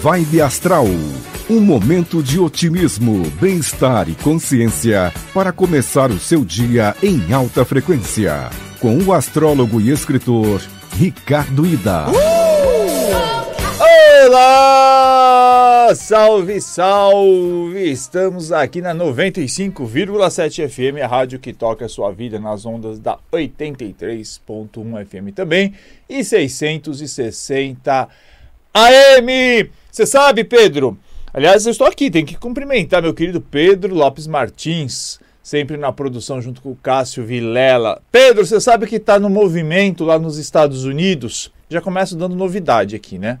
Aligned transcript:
Vibe 0.00 0.40
Astral. 0.40 0.86
Um 1.50 1.60
momento 1.60 2.22
de 2.22 2.38
otimismo, 2.38 3.28
bem-estar 3.40 4.08
e 4.08 4.14
consciência 4.14 5.12
para 5.34 5.50
começar 5.50 6.12
o 6.12 6.20
seu 6.20 6.44
dia 6.44 6.94
em 7.02 7.32
alta 7.32 7.64
frequência. 7.64 8.48
Com 8.78 8.96
o 8.98 9.12
astrólogo 9.12 9.80
e 9.80 9.90
escritor 9.90 10.62
Ricardo 10.92 11.66
Ida. 11.66 12.06
Olá! 14.26 15.92
Salve, 15.96 16.60
salve! 16.60 17.90
Estamos 17.90 18.52
aqui 18.52 18.80
na 18.80 18.94
95,7 18.94 20.68
FM, 20.68 21.02
a 21.02 21.08
rádio 21.08 21.40
que 21.40 21.52
toca 21.52 21.86
a 21.86 21.88
sua 21.88 22.12
vida 22.12 22.38
nas 22.38 22.64
ondas 22.64 23.00
da 23.00 23.18
83.1 23.32 25.04
FM 25.04 25.34
também 25.34 25.74
e 26.08 26.22
660 26.22 28.08
AM. 28.72 29.70
Você 29.98 30.06
sabe, 30.06 30.44
Pedro? 30.44 30.96
Aliás, 31.34 31.66
eu 31.66 31.72
estou 31.72 31.84
aqui, 31.84 32.08
tenho 32.08 32.24
que 32.24 32.36
cumprimentar 32.36 33.02
meu 33.02 33.12
querido 33.12 33.40
Pedro 33.40 33.96
Lopes 33.96 34.28
Martins, 34.28 35.18
sempre 35.42 35.76
na 35.76 35.90
produção 35.90 36.40
junto 36.40 36.62
com 36.62 36.70
o 36.70 36.76
Cássio 36.76 37.24
Vilela. 37.24 38.00
Pedro, 38.12 38.46
você 38.46 38.60
sabe 38.60 38.86
que 38.86 38.94
está 38.94 39.18
no 39.18 39.28
movimento 39.28 40.04
lá 40.04 40.16
nos 40.16 40.38
Estados 40.38 40.84
Unidos? 40.84 41.50
Já 41.68 41.80
começo 41.80 42.14
dando 42.14 42.36
novidade 42.36 42.94
aqui, 42.94 43.18
né? 43.18 43.40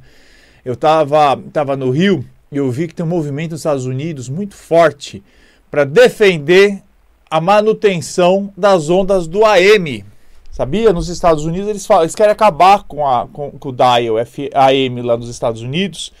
Eu 0.64 0.72
estava 0.72 1.40
tava 1.52 1.76
no 1.76 1.90
Rio 1.92 2.24
e 2.50 2.56
eu 2.56 2.68
vi 2.72 2.88
que 2.88 2.94
tem 2.96 3.06
um 3.06 3.08
movimento 3.08 3.52
nos 3.52 3.60
Estados 3.60 3.86
Unidos 3.86 4.28
muito 4.28 4.56
forte 4.56 5.22
para 5.70 5.84
defender 5.84 6.82
a 7.30 7.40
manutenção 7.40 8.52
das 8.56 8.90
ondas 8.90 9.28
do 9.28 9.44
AM. 9.44 10.04
Sabia? 10.50 10.92
Nos 10.92 11.08
Estados 11.08 11.44
Unidos 11.44 11.68
eles, 11.68 11.86
falam, 11.86 12.02
eles 12.02 12.16
querem 12.16 12.32
acabar 12.32 12.82
com, 12.82 13.06
a, 13.06 13.28
com, 13.28 13.52
com 13.52 13.68
o 13.68 13.72
dial 13.72 14.18
F, 14.18 14.50
AM 14.52 15.02
lá 15.02 15.16
nos 15.16 15.28
Estados 15.28 15.62
Unidos 15.62 16.12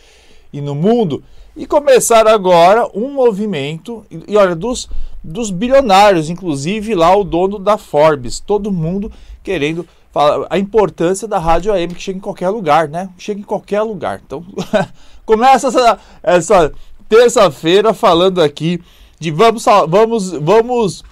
e 0.52 0.60
no 0.60 0.74
mundo 0.74 1.22
e 1.58 1.66
começar 1.66 2.28
agora 2.28 2.88
um 2.94 3.12
movimento, 3.12 4.04
e, 4.08 4.22
e 4.28 4.36
olha, 4.36 4.54
dos, 4.54 4.88
dos 5.22 5.50
bilionários, 5.50 6.30
inclusive 6.30 6.94
lá 6.94 7.14
o 7.16 7.24
dono 7.24 7.58
da 7.58 7.76
Forbes, 7.76 8.38
todo 8.38 8.70
mundo 8.70 9.10
querendo 9.42 9.86
falar 10.12 10.46
a 10.48 10.56
importância 10.56 11.26
da 11.26 11.38
rádio 11.38 11.72
AM 11.72 11.88
que 11.88 12.00
chega 12.00 12.18
em 12.18 12.22
qualquer 12.22 12.48
lugar, 12.48 12.88
né? 12.88 13.10
Chega 13.18 13.40
em 13.40 13.44
qualquer 13.44 13.82
lugar. 13.82 14.20
Então, 14.24 14.44
começa 15.26 15.68
essa, 15.68 15.98
essa 16.22 16.72
terça-feira 17.08 17.92
falando 17.92 18.40
aqui 18.40 18.80
de 19.18 19.32
vamos, 19.32 19.64
vamos, 19.88 20.30
vamos 20.30 21.04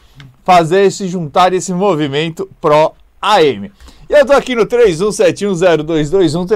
fazer 0.44 0.84
esse 0.84 1.08
juntar 1.08 1.52
esse 1.52 1.72
movimento 1.72 2.48
pró 2.60 2.94
AM. 3.20 3.72
Eu 4.08 4.24
tô 4.24 4.34
aqui 4.34 4.54
no 4.54 4.64
31710221 4.64 6.46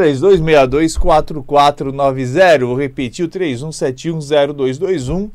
32624490. 0.96 2.64
Vou 2.64 2.76
repetir 2.76 3.24
o 3.24 3.28
31710221 3.28 5.30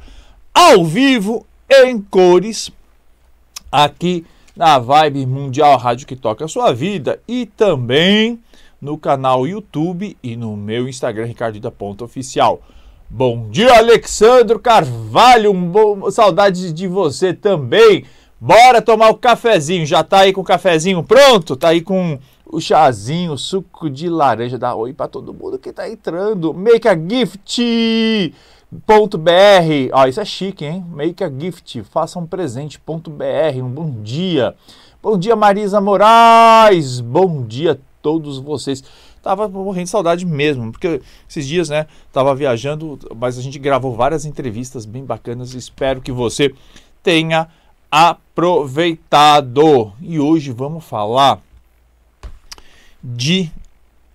Ao 0.53 0.85
vivo 0.85 1.45
em 1.69 2.01
cores 2.01 2.71
aqui 3.69 4.25
na 4.55 4.79
Vibe 4.79 5.25
Mundial 5.25 5.77
Rádio 5.77 6.07
que 6.07 6.15
toca 6.15 6.45
a 6.45 6.47
sua 6.47 6.71
vida 6.71 7.19
e 7.27 7.45
também 7.45 8.39
no 8.81 8.97
canal 8.97 9.45
YouTube 9.45 10.15
e 10.23 10.37
no 10.37 10.55
meu 10.55 10.87
Instagram 10.87 11.25
ricardida.oficial. 11.25 12.61
Bom 13.09 13.49
dia, 13.49 13.77
Alexandro 13.77 14.57
Carvalho, 14.57 15.51
um 15.51 15.69
bom... 15.69 16.09
saudade 16.09 16.71
de 16.71 16.87
você 16.87 17.33
também. 17.33 18.05
Bora 18.45 18.81
tomar 18.81 19.09
o 19.09 19.15
cafezinho. 19.15 19.85
Já 19.85 20.03
tá 20.03 20.19
aí 20.19 20.33
com 20.33 20.41
o 20.41 20.43
cafezinho 20.43 21.01
pronto? 21.01 21.55
Tá 21.55 21.69
aí 21.69 21.79
com 21.79 22.19
o 22.45 22.59
chazinho, 22.59 23.31
o 23.31 23.37
suco 23.37 23.89
de 23.89 24.09
laranja. 24.09 24.57
Dá 24.57 24.75
oi 24.75 24.91
para 24.91 25.07
todo 25.07 25.33
mundo 25.33 25.57
que 25.57 25.71
tá 25.71 25.89
entrando. 25.89 26.53
Make 26.53 26.85
a 26.85 26.93
gift. 26.93 28.33
Ponto 28.85 29.17
.br, 29.17 29.31
ó, 29.93 30.07
isso 30.07 30.19
é 30.19 30.25
chique, 30.25 30.65
hein? 30.65 30.83
Make 30.91 31.23
a 31.23 31.31
gift, 31.31 31.83
faça 31.83 32.19
um 32.19 32.25
presente. 32.25 32.77
Ponto 32.77 33.09
.br, 33.09 33.23
um 33.63 33.69
bom 33.69 33.89
dia. 34.01 34.53
Bom 35.01 35.17
dia, 35.17 35.37
Marisa 35.37 35.79
Moraes. 35.79 36.99
Bom 36.99 37.45
dia 37.45 37.71
a 37.71 37.77
todos 38.01 38.39
vocês. 38.39 38.83
Tava 39.21 39.47
morrendo 39.47 39.85
de 39.85 39.89
saudade 39.89 40.25
mesmo, 40.25 40.69
porque 40.69 41.01
esses 41.29 41.47
dias, 41.47 41.69
né, 41.69 41.87
tava 42.11 42.35
viajando, 42.35 42.99
mas 43.15 43.37
a 43.37 43.41
gente 43.41 43.57
gravou 43.57 43.95
várias 43.95 44.25
entrevistas 44.25 44.85
bem 44.85 45.05
bacanas. 45.05 45.53
Espero 45.53 46.01
que 46.01 46.11
você 46.11 46.53
tenha 47.01 47.47
aproveitado. 47.95 49.93
E 50.01 50.19
hoje 50.19 50.51
vamos 50.51 50.83
falar 50.83 51.39
de 53.03 53.51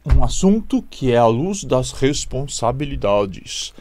um 0.05 0.25
assunto 0.25 0.83
que 0.83 1.13
é 1.13 1.17
a 1.17 1.27
luz 1.27 1.63
das 1.63 1.93
responsabilidades, 1.93 3.73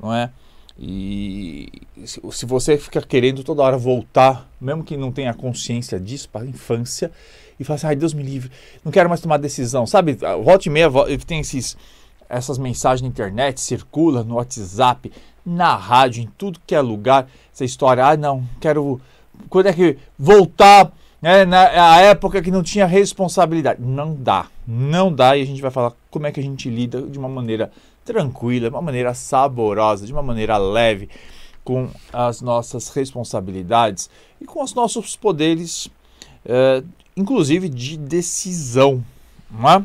não 0.00 0.12
é? 0.12 0.32
E 0.76 1.68
se 2.04 2.44
você 2.44 2.76
fica 2.76 3.00
querendo 3.00 3.44
toda 3.44 3.62
hora 3.62 3.78
voltar, 3.78 4.50
mesmo 4.60 4.82
que 4.82 4.96
não 4.96 5.12
tenha 5.12 5.32
consciência 5.32 6.00
disso, 6.00 6.28
para 6.30 6.44
a 6.44 6.48
infância, 6.48 7.12
e 7.60 7.62
fala 7.62 7.76
assim, 7.76 7.86
ai 7.86 7.94
Deus 7.94 8.12
me 8.12 8.24
livre, 8.24 8.50
não 8.84 8.90
quero 8.90 9.08
mais 9.08 9.20
tomar 9.20 9.36
decisão, 9.36 9.86
sabe? 9.86 10.18
Volta 10.42 10.68
e 10.68 10.72
meia 10.72 10.90
tem 11.24 11.38
esses, 11.38 11.76
essas 12.28 12.58
mensagens 12.58 13.02
na 13.02 13.08
internet, 13.08 13.60
circula 13.60 14.24
no 14.24 14.34
WhatsApp, 14.34 15.12
na 15.46 15.76
rádio, 15.76 16.24
em 16.24 16.28
tudo 16.36 16.58
que 16.66 16.74
é 16.74 16.80
lugar, 16.80 17.28
essa 17.52 17.64
história, 17.64 18.04
ah 18.04 18.16
não, 18.16 18.44
quero 18.60 19.00
quando 19.48 19.66
é 19.66 19.72
que 19.72 19.96
voltar 20.18 20.92
né, 21.24 21.46
na 21.46 22.00
época 22.00 22.42
que 22.42 22.50
não 22.50 22.62
tinha 22.62 22.84
responsabilidade. 22.84 23.80
Não 23.80 24.14
dá, 24.14 24.46
não 24.66 25.10
dá 25.10 25.36
e 25.36 25.42
a 25.42 25.46
gente 25.46 25.62
vai 25.62 25.70
falar 25.70 25.92
como 26.10 26.26
é 26.26 26.32
que 26.32 26.38
a 26.38 26.42
gente 26.42 26.68
lida 26.68 27.00
de 27.00 27.18
uma 27.18 27.30
maneira 27.30 27.72
tranquila, 28.04 28.68
de 28.68 28.74
uma 28.74 28.82
maneira 28.82 29.14
saborosa, 29.14 30.06
de 30.06 30.12
uma 30.12 30.22
maneira 30.22 30.58
leve 30.58 31.08
com 31.64 31.88
as 32.12 32.42
nossas 32.42 32.90
responsabilidades 32.90 34.10
e 34.38 34.44
com 34.44 34.62
os 34.62 34.74
nossos 34.74 35.16
poderes, 35.16 35.88
é, 36.44 36.82
inclusive 37.16 37.70
de 37.70 37.96
decisão. 37.96 39.02
É? 39.50 39.82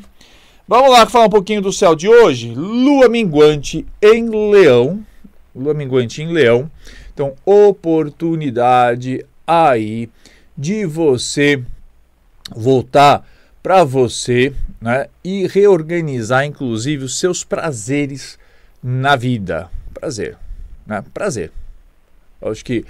Vamos 0.68 0.92
lá 0.92 1.06
falar 1.06 1.28
um 1.28 1.30
pouquinho 1.30 1.62
do 1.62 1.72
céu 1.72 1.96
de 1.96 2.10
hoje. 2.10 2.54
Lua 2.54 3.08
minguante 3.08 3.86
em 4.02 4.30
Leão. 4.30 5.06
Lua 5.56 5.74
minguante 5.74 6.22
em 6.22 6.28
Leão. 6.28 6.70
Então, 7.14 7.34
oportunidade 7.46 9.26
aí 9.50 10.10
de 10.56 10.86
você 10.86 11.64
voltar 12.56 13.28
para 13.64 13.84
você 13.84 14.54
né, 14.80 15.08
e 15.24 15.48
reorganizar, 15.48 16.46
inclusive, 16.46 17.04
os 17.04 17.18
seus 17.18 17.44
prazeres 17.44 18.38
na 18.82 19.16
vida. 19.16 19.70
Prazer, 19.94 20.38
né? 20.86 21.04
Prazer. 21.14 21.52
Eu 22.42 22.52
acho 22.52 22.64
que 22.64 22.86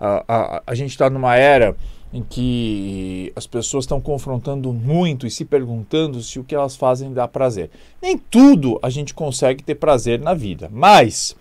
a, 0.00 0.24
a, 0.26 0.62
a 0.66 0.74
gente 0.74 0.90
está 0.90 1.10
numa 1.10 1.36
era 1.36 1.76
em 2.12 2.22
que 2.22 3.32
as 3.34 3.46
pessoas 3.46 3.84
estão 3.84 4.00
confrontando 4.00 4.72
muito 4.72 5.26
e 5.26 5.30
se 5.30 5.44
perguntando 5.44 6.22
se 6.22 6.38
o 6.38 6.44
que 6.44 6.54
elas 6.54 6.76
fazem 6.76 7.12
dá 7.12 7.26
prazer. 7.26 7.70
Nem 8.00 8.16
tudo 8.16 8.78
a 8.82 8.88
gente 8.88 9.12
consegue 9.12 9.64
ter 9.64 9.74
prazer 9.74 10.20
na 10.20 10.32
vida, 10.32 10.70
mas 10.72 11.34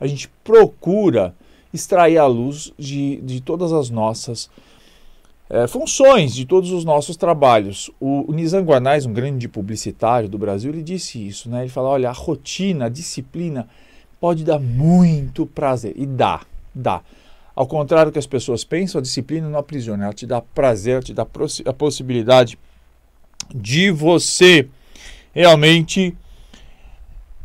a 0.00 0.06
gente 0.06 0.28
procura 0.42 1.32
extrair 1.76 2.18
a 2.18 2.26
luz 2.26 2.72
de, 2.78 3.16
de 3.22 3.40
todas 3.40 3.72
as 3.72 3.88
nossas 3.90 4.50
é, 5.48 5.66
funções, 5.66 6.34
de 6.34 6.44
todos 6.44 6.72
os 6.72 6.84
nossos 6.84 7.16
trabalhos. 7.16 7.90
O, 8.00 8.30
o 8.30 8.34
Nizam 8.34 8.64
Guanais, 8.64 9.06
um 9.06 9.12
grande 9.12 9.48
publicitário 9.48 10.28
do 10.28 10.38
Brasil, 10.38 10.72
ele 10.72 10.82
disse 10.82 11.24
isso. 11.24 11.48
Né? 11.48 11.62
Ele 11.62 11.68
fala, 11.68 11.90
olha, 11.90 12.08
a 12.08 12.12
rotina, 12.12 12.86
a 12.86 12.88
disciplina 12.88 13.68
pode 14.18 14.44
dar 14.44 14.58
muito 14.58 15.46
prazer. 15.46 15.94
E 15.96 16.04
dá, 16.04 16.40
dá. 16.74 17.02
Ao 17.54 17.66
contrário 17.66 18.10
do 18.10 18.12
que 18.12 18.18
as 18.18 18.26
pessoas 18.26 18.64
pensam, 18.64 18.98
a 18.98 19.02
disciplina 19.02 19.48
não 19.48 19.58
aprisiona, 19.58 20.04
ela 20.04 20.12
te 20.12 20.26
dá 20.26 20.42
prazer, 20.42 21.02
te 21.02 21.14
dá 21.14 21.26
a 21.64 21.72
possibilidade 21.72 22.58
de 23.54 23.90
você 23.90 24.68
realmente 25.32 26.14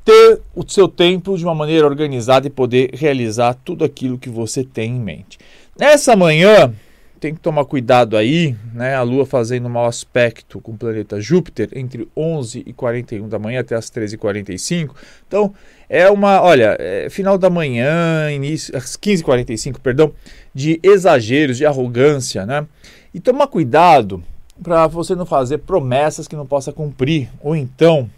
ter 0.04 0.42
o 0.56 0.68
seu 0.68 0.88
tempo 0.88 1.38
de 1.38 1.44
uma 1.44 1.56
maneira 1.56 1.86
organizada 1.86 2.48
e 2.48 2.50
poder 2.50 2.92
realizar 2.94 3.54
tudo 3.54 3.84
aquilo 3.84 4.18
que 4.18 4.30
você 4.30 4.64
tem 4.64 4.96
em 4.96 5.00
mente. 5.00 5.38
Nessa 5.78 6.16
manhã, 6.16 6.74
tem 7.22 7.36
que 7.36 7.40
tomar 7.40 7.66
cuidado 7.66 8.18
aí, 8.18 8.56
né? 8.74 8.96
A 8.96 9.04
Lua 9.04 9.28
fazendo 9.28 9.68
um 9.68 9.70
mau 9.70 9.86
aspecto 9.86 10.60
com 10.60 10.72
o 10.72 10.78
planeta 10.78 11.22
Júpiter 11.22 11.70
entre 11.76 12.08
11 12.18 12.64
e 12.66 12.74
41 12.74 13.30
da 13.30 13.38
manhã 13.38 13.60
até 13.60 13.76
as 13.76 13.92
13 13.92 14.16
e 14.16 14.18
45. 14.18 14.96
Então, 15.28 15.54
é 15.88 16.10
uma, 16.10 16.42
olha, 16.42 16.76
é 16.80 17.10
final 17.12 17.38
da 17.38 17.48
manhã, 17.48 18.32
início, 18.32 18.76
às 18.76 18.96
15 18.96 19.22
e 19.22 19.24
45, 19.24 19.80
perdão, 19.80 20.12
de 20.52 20.80
exageros, 20.82 21.58
de 21.58 21.66
arrogância, 21.66 22.44
né? 22.44 22.66
E 23.14 23.20
tomar 23.20 23.46
cuidado 23.46 24.24
para 24.64 24.88
você 24.88 25.14
não 25.14 25.26
fazer 25.26 25.60
promessas 25.60 26.28
que 26.28 26.36
não 26.36 26.48
possa 26.48 26.74
cumprir, 26.74 27.30
ou 27.40 27.56
então 27.56 28.10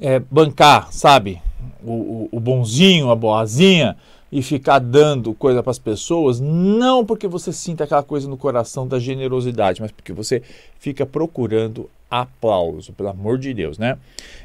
é, 0.00 0.18
bancar, 0.18 0.92
sabe? 0.92 1.40
O, 1.82 1.92
o, 1.92 2.28
o, 2.32 2.40
bonzinho, 2.40 3.10
a 3.10 3.16
boazinha 3.16 3.96
e 4.30 4.42
ficar 4.42 4.78
dando 4.78 5.32
coisa 5.32 5.62
para 5.62 5.70
as 5.70 5.78
pessoas, 5.78 6.38
não 6.38 7.04
porque 7.04 7.26
você 7.26 7.52
sinta 7.52 7.84
aquela 7.84 8.02
coisa 8.02 8.28
no 8.28 8.36
coração 8.36 8.86
da 8.86 8.98
generosidade, 8.98 9.80
mas 9.80 9.90
porque 9.90 10.12
você 10.12 10.42
fica 10.78 11.06
procurando 11.06 11.88
aplauso, 12.10 12.92
pelo 12.92 13.08
amor 13.08 13.38
de 13.38 13.54
Deus, 13.54 13.78
né? 13.78 13.98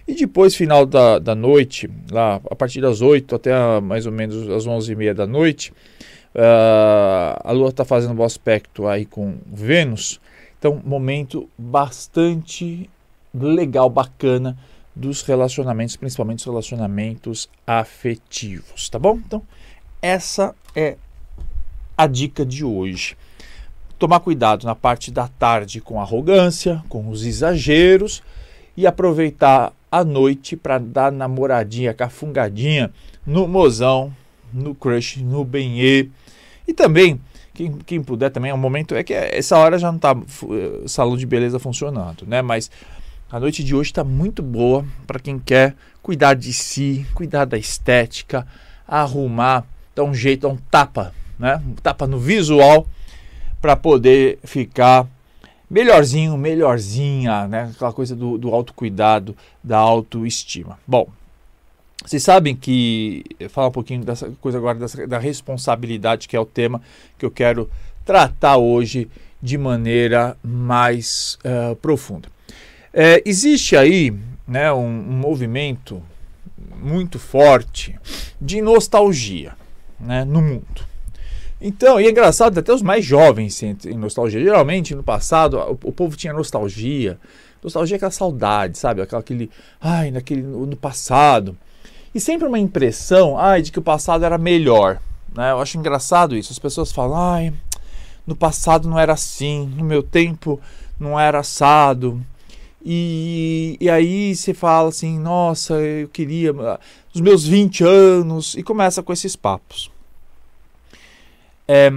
E 0.08 0.14
depois, 0.14 0.56
final 0.56 0.86
da, 0.86 1.20
da 1.20 1.36
noite, 1.36 1.90
lá 2.12 2.40
a 2.50 2.56
partir 2.56 2.82
das 2.82 3.02
8 3.02 3.36
até 3.36 3.54
a, 3.54 3.82
mais 3.82 4.06
ou 4.06 4.12
menos 4.12 4.50
as 4.50 4.66
11h30 4.66 5.14
da 5.14 5.28
noite, 5.28 5.72
uh, 6.36 7.40
a 7.44 7.52
Lua 7.52 7.70
está 7.70 7.86
fazendo 7.86 8.12
um 8.12 8.16
bom 8.16 8.24
aspecto 8.24 8.88
aí 8.88 9.06
com 9.06 9.36
Vênus. 9.46 10.20
Então, 10.60 10.82
momento 10.84 11.50
bastante 11.58 12.90
legal, 13.34 13.90
bacana 13.90 14.58
dos 14.96 15.22
relacionamentos, 15.24 15.96
principalmente 15.96 16.40
os 16.40 16.46
relacionamentos 16.46 17.50
afetivos, 17.66 18.90
tá 18.90 19.00
bom? 19.00 19.16
Então, 19.16 19.42
essa 20.02 20.54
é 20.76 20.98
a 21.98 22.08
dica 22.08 22.46
de 22.46 22.64
hoje. 22.64 23.18
Tomar 23.98 24.20
cuidado 24.20 24.66
na 24.66 24.76
parte 24.76 25.12
da 25.12 25.28
tarde 25.28 25.80
com 25.82 26.00
arrogância, 26.00 26.84
com 26.90 27.10
os 27.10 27.26
exageros 27.26 28.22
e 28.76 28.86
aproveitar 28.86 29.74
a 29.92 30.04
noite 30.04 30.56
para 30.56 30.78
dar 30.78 31.12
namoradinha, 31.12 31.94
cafungadinha 31.94 32.92
no 33.26 33.48
mozão, 33.48 34.14
no 34.52 34.76
crush, 34.76 35.18
no 35.18 35.46
benê. 35.46 36.10
E 36.68 36.74
também, 36.74 37.22
quem, 37.54 37.78
quem 37.86 38.04
puder 38.04 38.30
também, 38.30 38.52
é 38.52 38.54
um 38.54 38.58
momento, 38.58 38.96
é 38.96 39.04
que 39.04 39.14
essa 39.14 39.58
hora 39.58 39.78
já 39.78 39.90
não 39.92 39.98
está 39.98 40.14
uh, 40.14 40.90
salão 40.90 41.16
de 41.16 41.26
beleza 41.26 41.60
funcionando, 41.60 42.26
né? 42.26 42.42
Mas 42.42 42.72
a 43.34 43.40
noite 43.40 43.64
de 43.64 43.74
hoje 43.74 43.90
está 43.90 44.04
muito 44.04 44.44
boa 44.44 44.86
para 45.08 45.20
quem 45.20 45.40
quer 45.40 45.76
cuidar 46.04 46.36
de 46.36 46.54
si, 46.54 47.04
cuidar 47.16 47.46
da 47.46 47.58
estética, 47.58 48.46
arrumar, 48.88 49.66
dar 49.96 50.04
um 50.04 50.14
jeito, 50.14 50.42
dar 50.42 50.50
um 50.50 50.58
tapa, 50.70 51.12
né? 51.40 51.60
Um 51.68 51.74
tapa 51.74 52.06
no 52.06 52.20
visual 52.20 52.86
para 53.60 53.76
poder 53.76 54.38
ficar 54.44 55.08
melhorzinho, 55.68 56.38
melhorzinha, 56.38 57.48
né? 57.48 57.72
Aquela 57.74 57.92
coisa 57.92 58.16
do, 58.16 58.38
do 58.38 58.54
autocuidado, 58.54 59.36
da 59.64 59.80
autoestima. 59.80 60.78
Bom, 60.86 61.08
vocês 62.06 62.22
sabem 62.22 62.56
que 62.56 63.24
falar 63.50 63.70
um 63.70 63.72
pouquinho 63.72 64.06
dessa 64.06 64.30
coisa 64.40 64.60
agora 64.60 64.78
dessa, 64.78 65.08
da 65.08 65.18
responsabilidade, 65.18 66.28
que 66.28 66.36
é 66.36 66.40
o 66.40 66.46
tema 66.46 66.80
que 67.18 67.26
eu 67.26 67.32
quero 67.32 67.68
tratar 68.06 68.58
hoje 68.58 69.10
de 69.42 69.58
maneira 69.58 70.38
mais 70.44 71.40
uh, 71.44 71.76
profunda. 71.78 72.30
É, 72.94 73.24
existe 73.26 73.76
aí 73.76 74.14
né, 74.48 74.72
um, 74.72 74.86
um, 74.86 75.18
movimento 75.18 76.02
muito 76.76 77.18
forte 77.18 77.98
de 78.40 78.62
nostalgia 78.62 79.54
né, 80.00 80.24
no 80.24 80.42
mundo. 80.42 80.86
Então, 81.60 82.00
e 82.00 82.06
é 82.06 82.12
engraçado, 82.12 82.60
até 82.60 82.74
os 82.74 82.82
mais 82.82 83.04
jovens 83.04 83.56
sentem 83.56 83.98
nostalgia. 83.98 84.40
Geralmente, 84.40 84.94
no 84.94 85.02
passado, 85.02 85.58
o, 85.58 85.72
o 85.90 85.92
povo 85.92 86.16
tinha 86.16 86.34
nostalgia. 86.34 87.18
Nostalgia 87.64 87.96
é 87.96 87.98
aquela 87.98 88.12
saudade, 88.12 88.78
sabe? 88.78 89.02
Aquela, 89.02 89.22
aquele, 89.22 89.50
ai, 89.80 90.12
naquele, 90.12 90.42
no, 90.42 90.76
passado. 90.76 91.58
E 92.14 92.20
sempre 92.20 92.48
uma 92.48 92.60
impressão, 92.60 93.40
ai, 93.40 93.62
de 93.62 93.72
que 93.72 93.80
o 93.80 93.84
passado 93.84 94.26
era 94.26 94.38
melhor. 94.38 95.00
Né? 95.34 95.52
Eu 95.52 95.62
acho 95.62 95.78
engraçado 95.78 96.36
isso. 96.36 96.52
As 96.52 96.60
pessoas 96.60 96.92
falam, 96.92 97.18
ai, 97.18 97.54
no 98.28 98.36
passado 98.36 98.90
não 98.90 99.00
era 99.00 99.14
assim, 99.14 99.66
no 99.66 99.84
meu 99.86 100.04
tempo 100.04 100.60
não 101.00 101.18
era 101.18 101.40
assado. 101.40 102.22
E, 102.86 103.78
e 103.80 103.90
aí 103.90 104.36
você 104.36 104.54
fala 104.54 104.90
assim, 104.90 105.18
nossa, 105.18 105.76
eu 105.76 106.10
queria 106.10 106.54
os 107.14 107.22
meus 107.22 107.46
20 107.46 107.84
anos, 107.84 108.56
e 108.56 108.64
começa 108.64 109.02
com 109.02 109.14
esses 109.14 109.36
papos. 109.36 109.90
É, 111.68 111.90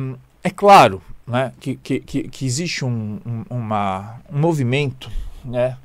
é 0.45 0.51
claro 0.51 1.03
né, 1.27 1.53
que, 1.59 1.75
que, 1.75 2.01
que 2.01 2.47
existe 2.47 2.85
um, 2.85 3.19
um, 3.27 3.45
uma, 3.51 4.21
um 4.33 4.39
movimento, 4.39 5.11
né, 5.45 5.77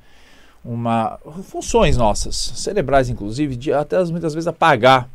uma, 0.64 1.18
funções 1.44 1.98
nossas, 1.98 2.36
cerebrais 2.36 3.10
inclusive, 3.10 3.56
de 3.56 3.74
até 3.74 4.04
muitas 4.06 4.36
vezes 4.36 4.48
apagar 4.48 5.10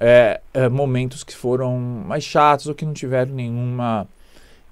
é, 0.00 0.40
é, 0.52 0.68
momentos 0.68 1.22
que 1.22 1.36
foram 1.36 1.78
mais 1.78 2.24
chatos 2.24 2.66
ou 2.66 2.74
que 2.74 2.84
não 2.84 2.92
tiveram 2.92 3.32
nenhuma 3.32 4.08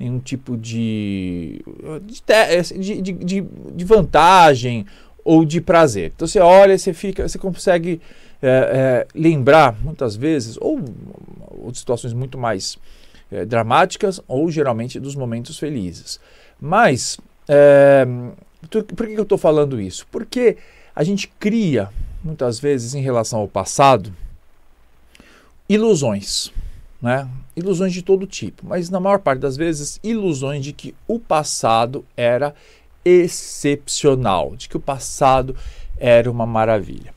nenhum 0.03 0.19
tipo 0.19 0.57
de 0.57 1.65
de, 2.05 3.03
de, 3.03 3.13
de, 3.13 3.41
de 3.41 3.85
vantagem 3.85 4.85
ou 5.25 5.45
de 5.45 5.61
prazer. 5.61 6.13
Então 6.15 6.27
você 6.27 6.41
olha, 6.41 6.77
você 6.77 6.93
fica, 6.93 7.29
você 7.29 7.39
consegue 7.39 8.01
é, 8.43 8.49
é, 8.49 9.07
lembrar 9.15 9.77
muitas 9.81 10.17
vezes 10.17 10.59
ou, 10.61 10.81
ou 11.49 11.71
de 11.71 11.79
situações 11.79 12.13
muito 12.13 12.37
mais 12.37 12.77
é, 13.31 13.45
dramáticas 13.45 14.21
ou 14.27 14.51
geralmente 14.51 14.99
dos 14.99 15.15
momentos 15.15 15.59
felizes. 15.59 16.19
Mas, 16.61 17.19
é, 17.49 18.05
por 18.69 19.07
que 19.07 19.15
eu 19.15 19.23
estou 19.23 19.39
falando 19.39 19.81
isso? 19.81 20.07
Porque 20.11 20.57
a 20.95 21.05
gente 21.05 21.29
cria, 21.39 21.89
muitas 22.23 22.59
vezes, 22.61 22.95
em 22.95 23.01
relação 23.01 23.41
ao 23.41 23.49
passado, 23.49 24.13
ilusões. 25.69 26.53
Né? 27.03 27.29
Ilusões 27.57 27.93
de 27.93 28.01
todo 28.01 28.27
tipo, 28.27 28.65
mas 28.65 28.89
na 28.89 29.01
maior 29.01 29.19
parte 29.19 29.41
das 29.41 29.57
vezes, 29.57 29.99
ilusões 30.05 30.65
de 30.65 30.73
que 30.73 30.95
o 31.09 31.19
passado 31.19 32.05
era 32.17 32.55
excepcional, 33.05 34.55
de 34.55 34.69
que 34.69 34.77
o 34.77 34.81
passado 34.81 35.57
era 35.99 36.31
uma 36.31 36.47
maravilha. 36.47 37.13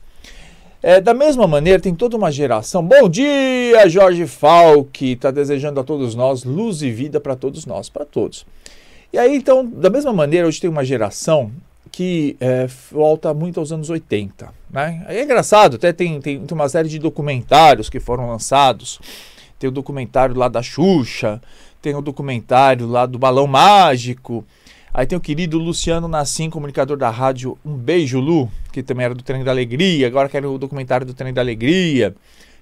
É, 0.82 1.00
da 1.00 1.14
mesma 1.14 1.46
maneira, 1.46 1.80
tem 1.80 1.94
toda 1.94 2.16
uma 2.16 2.30
geração. 2.30 2.82
Bom 2.82 3.08
dia, 3.08 3.88
Jorge 3.88 4.26
Falck, 4.26 5.12
está 5.12 5.30
desejando 5.30 5.80
a 5.80 5.84
todos 5.84 6.14
nós 6.14 6.44
luz 6.44 6.82
e 6.82 6.90
vida 6.90 7.18
para 7.18 7.34
todos 7.34 7.64
nós, 7.64 7.88
para 7.88 8.04
todos. 8.04 8.46
E 9.12 9.18
aí, 9.18 9.36
então, 9.36 9.64
da 9.64 9.88
mesma 9.88 10.12
maneira, 10.12 10.46
hoje 10.46 10.60
tem 10.60 10.68
uma 10.68 10.84
geração 10.84 11.50
que 11.90 12.36
é, 12.40 12.68
volta 12.92 13.32
muito 13.32 13.58
aos 13.58 13.72
anos 13.72 13.88
80. 13.88 14.52
Né? 14.70 15.04
É 15.08 15.22
engraçado, 15.22 15.76
até 15.76 15.92
tem, 15.92 16.20
tem 16.20 16.44
uma 16.52 16.68
série 16.68 16.88
de 16.88 16.98
documentários 16.98 17.88
que 17.88 17.98
foram 17.98 18.28
lançados. 18.28 19.00
Tem 19.58 19.68
o 19.68 19.72
documentário 19.72 20.36
lá 20.36 20.48
da 20.48 20.62
Xuxa, 20.62 21.40
tem 21.80 21.94
o 21.94 22.02
documentário 22.02 22.86
lá 22.86 23.06
do 23.06 23.18
Balão 23.18 23.46
Mágico. 23.46 24.44
Aí 24.92 25.06
tem 25.06 25.16
o 25.16 25.20
querido 25.20 25.58
Luciano 25.58 26.08
Nassim, 26.08 26.48
comunicador 26.48 26.96
da 26.96 27.10
rádio 27.10 27.58
Um 27.64 27.74
Beijo 27.74 28.18
Lu, 28.18 28.50
que 28.72 28.82
também 28.82 29.04
era 29.04 29.14
do 29.14 29.22
Trem 29.22 29.44
da 29.44 29.50
Alegria, 29.50 30.06
agora 30.06 30.28
quer 30.28 30.44
o 30.44 30.58
documentário 30.58 31.06
do 31.06 31.14
Trem 31.14 31.32
da 31.32 31.40
Alegria. 31.40 32.14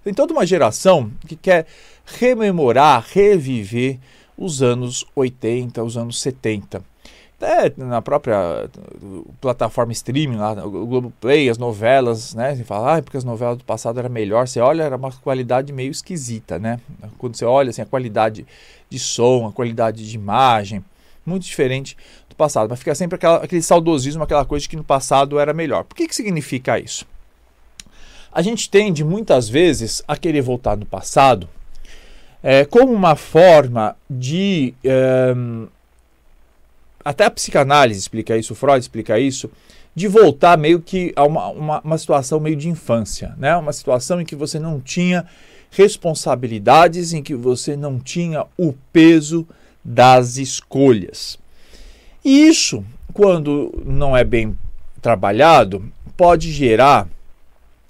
Tem 0.02 0.12
toda 0.12 0.32
uma 0.32 0.44
geração 0.44 1.10
que 1.26 1.36
quer 1.36 1.66
rememorar, 2.04 3.06
reviver 3.08 3.98
os 4.36 4.62
anos 4.62 5.04
80, 5.14 5.82
os 5.82 5.96
anos 5.96 6.20
70. 6.20 6.82
Até 7.44 7.74
na 7.76 8.00
própria 8.00 8.70
plataforma 9.40 9.92
streaming, 9.92 10.36
lá, 10.36 10.52
o 10.64 10.86
Globoplay, 10.86 11.50
as 11.50 11.58
novelas, 11.58 12.34
né? 12.34 12.56
Você 12.56 12.64
fala, 12.64 12.96
ah, 12.96 13.02
porque 13.02 13.18
as 13.18 13.24
novelas 13.24 13.58
do 13.58 13.64
passado 13.64 13.98
era 13.98 14.08
melhor. 14.08 14.48
Você 14.48 14.60
olha, 14.60 14.82
era 14.82 14.96
uma 14.96 15.12
qualidade 15.12 15.72
meio 15.72 15.90
esquisita, 15.90 16.58
né? 16.58 16.80
Quando 17.18 17.36
você 17.36 17.44
olha 17.44 17.68
assim, 17.68 17.82
a 17.82 17.86
qualidade 17.86 18.46
de 18.88 18.98
som, 18.98 19.46
a 19.46 19.52
qualidade 19.52 20.08
de 20.08 20.16
imagem, 20.16 20.82
muito 21.26 21.44
diferente 21.44 21.96
do 22.28 22.34
passado. 22.34 22.70
Mas 22.70 22.78
fica 22.78 22.94
sempre 22.94 23.16
aquela, 23.16 23.44
aquele 23.44 23.62
saudosismo, 23.62 24.22
aquela 24.22 24.44
coisa 24.44 24.62
de 24.62 24.68
que 24.70 24.76
no 24.76 24.84
passado 24.84 25.38
era 25.38 25.52
melhor. 25.52 25.84
Por 25.84 25.94
que, 25.94 26.08
que 26.08 26.14
significa 26.14 26.78
isso? 26.78 27.06
A 28.32 28.40
gente 28.40 28.70
tende 28.70 29.04
muitas 29.04 29.48
vezes 29.48 30.02
a 30.08 30.16
querer 30.16 30.40
voltar 30.40 30.76
no 30.76 30.86
passado 30.86 31.48
é, 32.42 32.64
como 32.64 32.92
uma 32.92 33.16
forma 33.16 33.96
de. 34.08 34.74
É, 34.84 35.34
até 37.04 37.24
a 37.24 37.30
psicanálise 37.30 38.00
explica 38.00 38.36
isso, 38.36 38.54
Freud 38.54 38.80
explica 38.80 39.18
isso, 39.18 39.50
de 39.94 40.08
voltar 40.08 40.58
meio 40.58 40.80
que 40.80 41.12
a 41.14 41.24
uma, 41.24 41.48
uma, 41.48 41.80
uma 41.80 41.98
situação 41.98 42.40
meio 42.40 42.56
de 42.56 42.68
infância, 42.68 43.34
né? 43.36 43.56
uma 43.56 43.72
situação 43.72 44.20
em 44.20 44.24
que 44.24 44.34
você 44.34 44.58
não 44.58 44.80
tinha 44.80 45.24
responsabilidades, 45.70 47.12
em 47.12 47.22
que 47.22 47.34
você 47.34 47.76
não 47.76 47.98
tinha 47.98 48.46
o 48.56 48.72
peso 48.92 49.46
das 49.84 50.36
escolhas. 50.36 51.38
E 52.24 52.48
isso, 52.48 52.84
quando 53.12 53.82
não 53.84 54.16
é 54.16 54.24
bem 54.24 54.58
trabalhado, 55.02 55.84
pode 56.16 56.50
gerar 56.50 57.06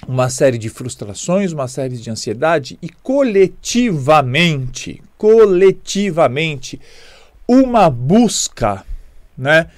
uma 0.06 0.28
série 0.28 0.58
de 0.58 0.68
frustrações, 0.68 1.52
uma 1.52 1.68
série 1.68 1.96
de 1.96 2.10
ansiedade 2.10 2.76
e 2.82 2.88
coletivamente, 2.88 5.00
coletivamente, 5.16 6.80
uma 7.46 7.88
busca, 7.88 8.84
né, 9.36 9.68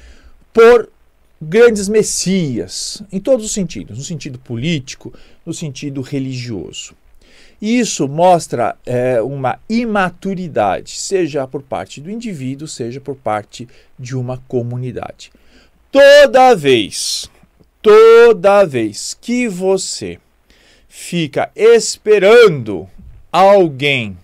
por 0.52 0.90
grandes 1.40 1.88
messias, 1.88 3.02
em 3.12 3.20
todos 3.20 3.44
os 3.44 3.52
sentidos, 3.52 3.98
no 3.98 4.04
sentido 4.04 4.38
político, 4.38 5.12
no 5.44 5.52
sentido 5.52 6.00
religioso. 6.00 6.94
Isso 7.60 8.06
mostra 8.06 8.76
é, 8.84 9.20
uma 9.22 9.58
imaturidade, 9.68 10.98
seja 10.98 11.46
por 11.46 11.62
parte 11.62 12.00
do 12.00 12.10
indivíduo, 12.10 12.68
seja 12.68 13.00
por 13.00 13.16
parte 13.16 13.66
de 13.98 14.14
uma 14.14 14.38
comunidade. 14.46 15.32
Toda 15.90 16.54
vez, 16.54 17.30
toda 17.80 18.64
vez 18.64 19.16
que 19.18 19.48
você 19.48 20.18
fica 20.86 21.50
esperando 21.54 22.86
alguém 23.32 24.18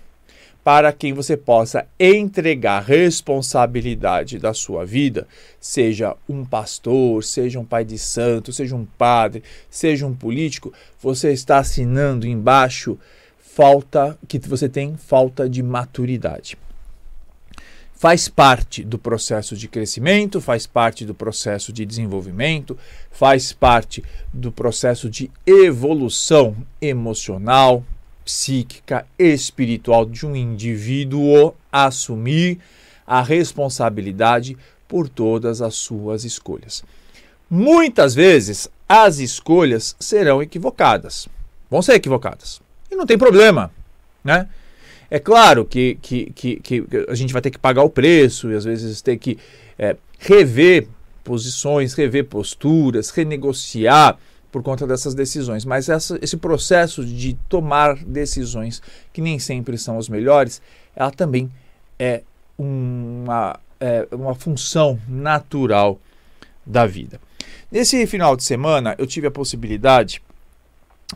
para 0.64 0.92
quem 0.92 1.12
você 1.12 1.36
possa 1.36 1.86
entregar 1.98 2.82
responsabilidade 2.82 4.38
da 4.38 4.54
sua 4.54 4.84
vida, 4.84 5.26
seja 5.60 6.16
um 6.28 6.44
pastor, 6.44 7.24
seja 7.24 7.58
um 7.58 7.64
pai 7.64 7.84
de 7.84 7.98
santo, 7.98 8.52
seja 8.52 8.76
um 8.76 8.84
padre, 8.84 9.42
seja 9.68 10.06
um 10.06 10.14
político, 10.14 10.72
você 11.00 11.32
está 11.32 11.58
assinando 11.58 12.26
embaixo 12.26 12.98
falta 13.38 14.18
que 14.26 14.38
você 14.38 14.68
tem 14.68 14.96
falta 14.96 15.48
de 15.48 15.62
maturidade. 15.62 16.56
Faz 17.92 18.28
parte 18.28 18.82
do 18.82 18.98
processo 18.98 19.56
de 19.56 19.68
crescimento, 19.68 20.40
faz 20.40 20.66
parte 20.66 21.04
do 21.04 21.14
processo 21.14 21.72
de 21.72 21.84
desenvolvimento, 21.84 22.76
faz 23.10 23.52
parte 23.52 24.02
do 24.32 24.50
processo 24.50 25.08
de 25.08 25.30
evolução 25.46 26.56
emocional, 26.80 27.84
psíquica, 28.24 29.06
espiritual 29.18 30.04
de 30.04 30.26
um 30.26 30.34
indivíduo 30.34 31.54
assumir 31.70 32.58
a 33.06 33.22
responsabilidade 33.22 34.56
por 34.86 35.08
todas 35.08 35.62
as 35.62 35.74
suas 35.74 36.24
escolhas. 36.24 36.84
Muitas 37.48 38.14
vezes 38.14 38.68
as 38.88 39.18
escolhas 39.18 39.96
serão 39.98 40.42
equivocadas, 40.42 41.28
vão 41.70 41.82
ser 41.82 41.94
equivocadas, 41.94 42.60
e 42.90 42.96
não 42.96 43.06
tem 43.06 43.18
problema, 43.18 43.70
né? 44.22 44.48
É 45.10 45.18
claro 45.18 45.66
que, 45.66 45.98
que, 46.00 46.32
que, 46.34 46.56
que 46.60 46.84
a 47.06 47.14
gente 47.14 47.34
vai 47.34 47.42
ter 47.42 47.50
que 47.50 47.58
pagar 47.58 47.82
o 47.82 47.90
preço 47.90 48.50
e 48.50 48.54
às 48.54 48.64
vezes 48.64 49.02
ter 49.02 49.18
que 49.18 49.36
é, 49.78 49.94
rever 50.18 50.88
posições, 51.22 51.92
rever 51.92 52.24
posturas, 52.24 53.10
renegociar 53.10 54.18
por 54.52 54.62
conta 54.62 54.86
dessas 54.86 55.14
decisões. 55.14 55.64
Mas 55.64 55.88
essa, 55.88 56.18
esse 56.22 56.36
processo 56.36 57.04
de 57.04 57.34
tomar 57.48 57.96
decisões 58.04 58.82
que 59.12 59.22
nem 59.22 59.38
sempre 59.38 59.78
são 59.78 59.98
as 59.98 60.08
melhores, 60.08 60.60
ela 60.94 61.10
também 61.10 61.50
é 61.98 62.22
uma, 62.58 63.58
é 63.80 64.06
uma 64.12 64.34
função 64.34 65.00
natural 65.08 65.98
da 66.64 66.86
vida. 66.86 67.18
Nesse 67.70 68.06
final 68.06 68.36
de 68.36 68.44
semana, 68.44 68.94
eu 68.98 69.06
tive 69.06 69.26
a 69.26 69.30
possibilidade 69.30 70.22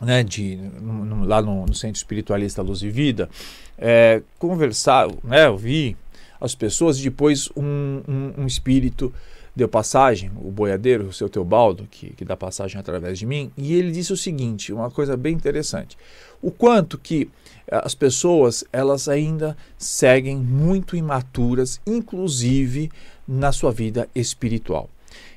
né, 0.01 0.23
de 0.23 0.55
no, 0.81 1.23
lá 1.23 1.41
no, 1.41 1.65
no, 1.65 1.73
Centro 1.73 1.97
Espiritualista 1.97 2.61
Luz 2.61 2.81
e 2.81 2.89
Vida 2.89 3.29
é, 3.77 4.21
conversar, 4.39 5.07
né, 5.23 5.47
ouvir 5.47 5.95
as 6.41 6.55
pessoas 6.55 6.99
e 6.99 7.03
depois 7.03 7.49
um, 7.55 8.01
um, 8.07 8.41
um 8.41 8.47
espírito 8.47 9.13
deu 9.57 9.67
passagem, 9.67 10.31
o 10.35 10.51
boiadeiro, 10.51 11.07
o 11.07 11.13
seu 11.13 11.27
Teobaldo, 11.27 11.87
que, 11.89 12.11
que 12.11 12.23
dá 12.23 12.37
passagem 12.37 12.79
através 12.79 13.17
de 13.17 13.25
mim, 13.25 13.51
e 13.57 13.73
ele 13.73 13.91
disse 13.91 14.13
o 14.13 14.17
seguinte, 14.17 14.71
uma 14.71 14.91
coisa 14.91 15.17
bem 15.17 15.33
interessante. 15.33 15.97
O 16.41 16.51
quanto 16.51 16.97
que 16.97 17.29
eh, 17.67 17.81
as 17.83 17.95
pessoas, 17.95 18.63
elas 18.71 19.09
ainda 19.09 19.57
seguem 19.75 20.37
muito 20.37 20.95
imaturas, 20.95 21.81
inclusive 21.87 22.91
na 23.27 23.51
sua 23.51 23.71
vida 23.71 24.07
espiritual. 24.13 24.89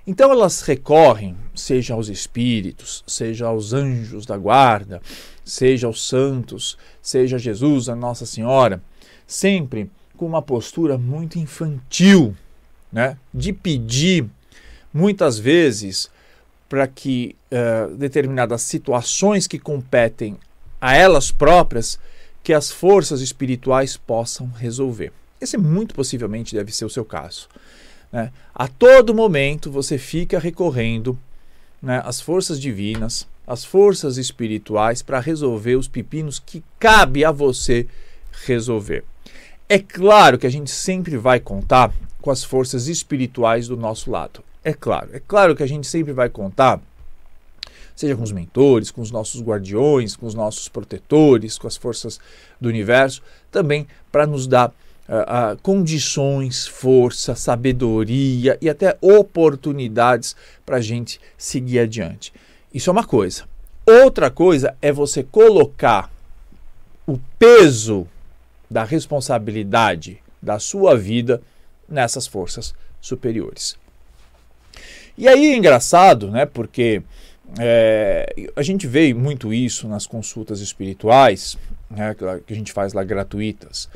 Então 0.06 0.30
elas 0.30 0.60
recorrem, 0.60 1.34
seja 1.54 1.94
aos 1.94 2.08
espíritos, 2.08 3.02
seja 3.06 3.46
aos 3.46 3.72
anjos 3.72 4.26
da 4.26 4.36
guarda, 4.36 5.00
seja 5.42 5.86
aos 5.86 6.06
santos, 6.06 6.76
seja 7.00 7.36
a 7.36 7.38
Jesus, 7.38 7.88
a 7.88 7.96
Nossa 7.96 8.26
Senhora, 8.26 8.82
sempre 9.26 9.90
com 10.14 10.26
uma 10.26 10.42
postura 10.42 10.98
muito 10.98 11.38
infantil, 11.38 12.36
né, 12.92 13.16
de 13.32 13.52
pedir 13.52 14.26
muitas 14.92 15.38
vezes 15.38 16.10
para 16.68 16.86
que 16.86 17.36
uh, 17.50 17.94
determinadas 17.96 18.62
situações 18.62 19.46
que 19.46 19.58
competem 19.58 20.36
a 20.80 20.96
elas 20.96 21.30
próprias, 21.30 21.98
que 22.42 22.52
as 22.52 22.70
forças 22.70 23.20
espirituais 23.20 23.96
possam 23.96 24.48
resolver. 24.48 25.12
Esse 25.40 25.56
muito 25.56 25.94
possivelmente 25.94 26.54
deve 26.54 26.72
ser 26.72 26.84
o 26.84 26.90
seu 26.90 27.04
caso. 27.04 27.48
Né? 28.12 28.32
A 28.54 28.68
todo 28.68 29.14
momento 29.14 29.70
você 29.70 29.98
fica 29.98 30.38
recorrendo 30.38 31.18
né, 31.82 32.02
às 32.04 32.20
forças 32.20 32.60
divinas, 32.60 33.26
às 33.46 33.64
forças 33.64 34.16
espirituais 34.16 35.02
para 35.02 35.18
resolver 35.18 35.76
os 35.76 35.88
pepinos 35.88 36.38
que 36.38 36.62
cabe 36.78 37.24
a 37.24 37.32
você 37.32 37.86
resolver. 38.46 39.04
É 39.68 39.78
claro 39.78 40.38
que 40.38 40.46
a 40.46 40.50
gente 40.50 40.70
sempre 40.70 41.16
vai 41.16 41.40
contar 41.40 41.92
com 42.20 42.30
as 42.30 42.44
forças 42.44 42.86
espirituais 42.86 43.68
do 43.68 43.76
nosso 43.76 44.10
lado. 44.10 44.42
É 44.62 44.72
claro, 44.72 45.10
é 45.12 45.20
claro 45.20 45.56
que 45.56 45.62
a 45.62 45.66
gente 45.66 45.86
sempre 45.86 46.12
vai 46.12 46.28
contar, 46.28 46.80
seja 47.96 48.14
com 48.14 48.22
os 48.22 48.32
mentores, 48.32 48.90
com 48.90 49.00
os 49.00 49.10
nossos 49.10 49.40
guardiões, 49.42 50.14
com 50.14 50.26
os 50.26 50.34
nossos 50.34 50.68
protetores, 50.68 51.58
com 51.58 51.66
as 51.66 51.76
forças 51.76 52.20
do 52.60 52.68
universo, 52.68 53.22
também 53.50 53.86
para 54.12 54.26
nos 54.26 54.46
dar 54.46 54.68
uh, 54.68 55.54
uh, 55.54 55.58
condições, 55.62 56.66
força, 56.66 57.34
sabedoria 57.34 58.58
e 58.60 58.68
até 58.68 58.96
oportunidades 59.00 60.36
para 60.64 60.76
a 60.76 60.80
gente 60.80 61.20
seguir 61.38 61.80
adiante. 61.80 62.32
Isso 62.72 62.90
é 62.90 62.92
uma 62.92 63.04
coisa. 63.04 63.44
Outra 63.86 64.30
coisa 64.30 64.76
é 64.80 64.92
você 64.92 65.22
colocar 65.24 66.10
o 67.06 67.18
peso 67.38 68.06
da 68.70 68.84
responsabilidade 68.84 70.22
da 70.40 70.58
sua 70.58 70.96
vida 70.96 71.42
nessas 71.90 72.26
forças 72.26 72.74
superiores. 73.00 73.76
E 75.18 75.28
aí 75.28 75.52
é 75.52 75.56
engraçado, 75.56 76.30
né? 76.30 76.46
Porque 76.46 77.02
é, 77.58 78.32
a 78.54 78.62
gente 78.62 78.86
vê 78.86 79.12
muito 79.12 79.52
isso 79.52 79.88
nas 79.88 80.06
consultas 80.06 80.60
espirituais, 80.60 81.58
né, 81.90 82.14
que 82.46 82.52
a 82.52 82.56
gente 82.56 82.72
faz 82.72 82.92
lá 82.92 83.02
gratuitas 83.02 83.88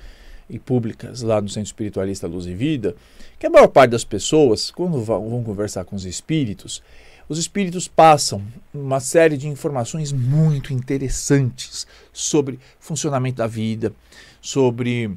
e 0.50 0.58
públicas 0.58 1.22
lá 1.22 1.40
no 1.40 1.48
Centro 1.48 1.68
Espiritualista 1.68 2.26
Luz 2.26 2.46
e 2.46 2.54
Vida, 2.54 2.96
que 3.38 3.46
a 3.46 3.50
maior 3.50 3.68
parte 3.68 3.92
das 3.92 4.04
pessoas, 4.04 4.70
quando 4.70 5.02
vão 5.02 5.42
conversar 5.44 5.84
com 5.84 5.94
os 5.94 6.04
espíritos, 6.04 6.82
os 7.28 7.38
espíritos 7.38 7.88
passam 7.88 8.42
uma 8.72 9.00
série 9.00 9.36
de 9.36 9.48
informações 9.48 10.12
muito 10.12 10.72
interessantes 10.72 11.86
sobre 12.12 12.58
funcionamento 12.78 13.38
da 13.38 13.46
vida, 13.46 13.92
sobre 14.40 15.16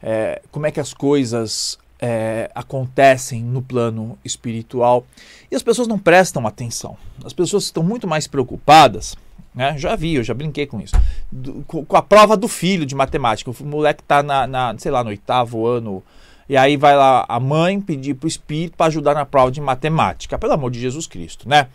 é, 0.00 0.40
como 0.52 0.66
é 0.66 0.70
que 0.70 0.78
as 0.78 0.94
coisas 0.94 1.78
é, 2.00 2.50
acontecem 2.54 3.42
no 3.42 3.60
plano 3.60 4.18
espiritual 4.24 5.04
e 5.50 5.56
as 5.56 5.62
pessoas 5.62 5.88
não 5.88 5.98
prestam 5.98 6.46
atenção. 6.46 6.96
As 7.24 7.32
pessoas 7.32 7.64
estão 7.64 7.82
muito 7.82 8.06
mais 8.06 8.26
preocupadas. 8.26 9.16
Né? 9.54 9.76
Já 9.76 9.96
vi, 9.96 10.14
eu 10.14 10.22
já 10.22 10.34
brinquei 10.34 10.66
com 10.66 10.80
isso. 10.80 10.94
Do, 11.30 11.64
com, 11.66 11.96
a 11.96 12.02
prova 12.02 12.36
do 12.36 12.46
filho 12.46 12.86
de 12.86 12.94
matemática. 12.94 13.50
O 13.50 13.64
moleque 13.64 14.02
está 14.02 14.22
na, 14.22 14.46
na, 14.46 14.74
sei 14.78 14.90
lá, 14.90 15.02
no 15.02 15.10
oitavo 15.10 15.66
ano. 15.66 16.02
E 16.48 16.56
aí 16.56 16.76
vai 16.76 16.96
lá 16.96 17.26
a 17.28 17.40
mãe 17.40 17.80
pedir 17.80 18.14
para 18.14 18.26
o 18.26 18.28
espírito 18.28 18.76
para 18.76 18.86
ajudar 18.86 19.14
na 19.14 19.26
prova 19.26 19.50
de 19.50 19.60
matemática. 19.60 20.38
Pelo 20.38 20.52
amor 20.52 20.70
de 20.70 20.80
Jesus 20.80 21.06
Cristo, 21.06 21.48
né? 21.48 21.68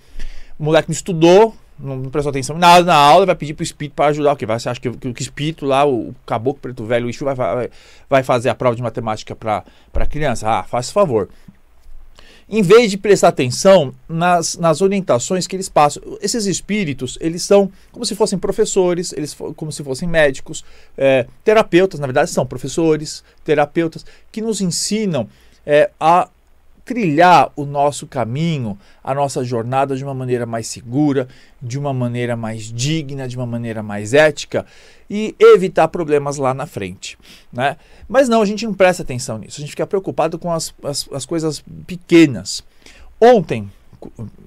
O 0.57 0.63
moleque 0.63 0.89
não 0.89 0.93
estudou, 0.93 1.55
não 1.79 2.09
prestou 2.09 2.29
atenção 2.29 2.57
nada 2.57 2.85
na 2.85 2.95
aula, 2.95 3.25
vai 3.25 3.35
pedir 3.35 3.53
para 3.53 3.61
o 3.61 3.63
espírito 3.63 3.95
para 3.95 4.07
ajudar. 4.07 4.33
O 4.33 4.35
que? 4.35 4.45
Você 4.45 4.69
acha 4.69 4.79
que, 4.79 4.89
que, 4.89 5.07
o 5.07 5.13
espírito 5.17 5.65
lá, 5.65 5.85
o, 5.85 6.09
o 6.09 6.15
caboclo 6.25 6.61
preto 6.61 6.85
velho, 6.85 7.09
o 7.09 7.25
vai, 7.25 7.35
vai, 7.35 7.69
vai 8.09 8.23
fazer 8.23 8.49
a 8.49 8.55
prova 8.55 8.75
de 8.75 8.81
matemática 8.81 9.35
para 9.35 10.05
criança? 10.05 10.49
Ah, 10.49 10.63
faz 10.63 10.91
favor. 10.91 11.29
Em 12.47 12.61
vez 12.61 12.91
de 12.91 12.97
prestar 12.97 13.29
atenção 13.29 13.93
nas, 14.07 14.57
nas 14.57 14.81
orientações 14.81 15.47
que 15.47 15.55
eles 15.55 15.69
passam, 15.69 16.03
esses 16.21 16.45
espíritos, 16.45 17.17
eles 17.21 17.41
são 17.41 17.71
como 17.91 18.05
se 18.05 18.15
fossem 18.15 18.37
professores, 18.37 19.13
eles 19.13 19.35
como 19.55 19.71
se 19.71 19.83
fossem 19.83 20.07
médicos, 20.07 20.63
é, 20.97 21.25
terapeutas, 21.43 21.99
na 21.99 22.05
verdade 22.05 22.29
são 22.29 22.45
professores, 22.45 23.23
terapeutas, 23.43 24.05
que 24.31 24.41
nos 24.41 24.61
ensinam 24.61 25.27
é, 25.65 25.89
a 25.99 26.29
trilhar 26.85 27.51
o 27.55 27.65
nosso 27.65 28.05
caminho, 28.05 28.77
a 29.03 29.13
nossa 29.13 29.43
jornada 29.43 29.95
de 29.95 30.03
uma 30.03 30.13
maneira 30.13 30.45
mais 30.45 30.67
segura, 30.67 31.27
de 31.61 31.79
uma 31.79 31.93
maneira 31.93 32.35
mais 32.35 32.71
digna, 32.71 33.27
de 33.27 33.37
uma 33.37 33.45
maneira 33.45 33.81
mais 33.81 34.13
ética 34.13 34.65
e 35.09 35.35
evitar 35.39 35.87
problemas 35.87 36.37
lá 36.37 36.53
na 36.53 36.65
frente. 36.65 37.17
Né? 37.51 37.77
Mas 38.07 38.27
não, 38.27 38.41
a 38.41 38.45
gente 38.45 38.65
não 38.65 38.73
presta 38.73 39.03
atenção 39.03 39.37
nisso, 39.37 39.59
a 39.59 39.61
gente 39.61 39.71
fica 39.71 39.87
preocupado 39.87 40.37
com 40.37 40.51
as, 40.51 40.73
as, 40.83 41.07
as 41.11 41.25
coisas 41.25 41.63
pequenas. 41.87 42.63
Ontem, 43.19 43.71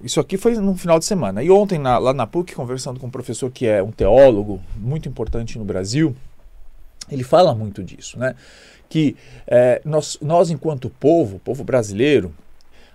isso 0.03 0.19
aqui 0.19 0.37
foi 0.37 0.55
no 0.55 0.75
final 0.75 0.99
de 0.99 1.05
semana, 1.05 1.41
e 1.41 1.49
ontem 1.49 1.79
na, 1.79 1.97
lá 1.97 2.13
na 2.13 2.27
PUC, 2.27 2.53
conversando 2.53 2.99
com 2.99 3.07
um 3.07 3.11
professor 3.11 3.49
que 3.49 3.65
é 3.65 3.81
um 3.81 3.91
teólogo 3.91 4.61
muito 4.75 5.09
importante 5.09 5.57
no 5.57 5.65
Brasil, 5.65 6.15
ele 7.09 7.23
fala 7.23 7.53
muito 7.55 7.83
disso, 7.83 8.17
né? 8.19 8.35
que 8.89 9.15
é, 9.45 9.81
nós, 9.83 10.17
nós, 10.21 10.49
enquanto 10.49 10.89
povo, 10.89 11.39
povo 11.39 11.63
brasileiro, 11.63 12.33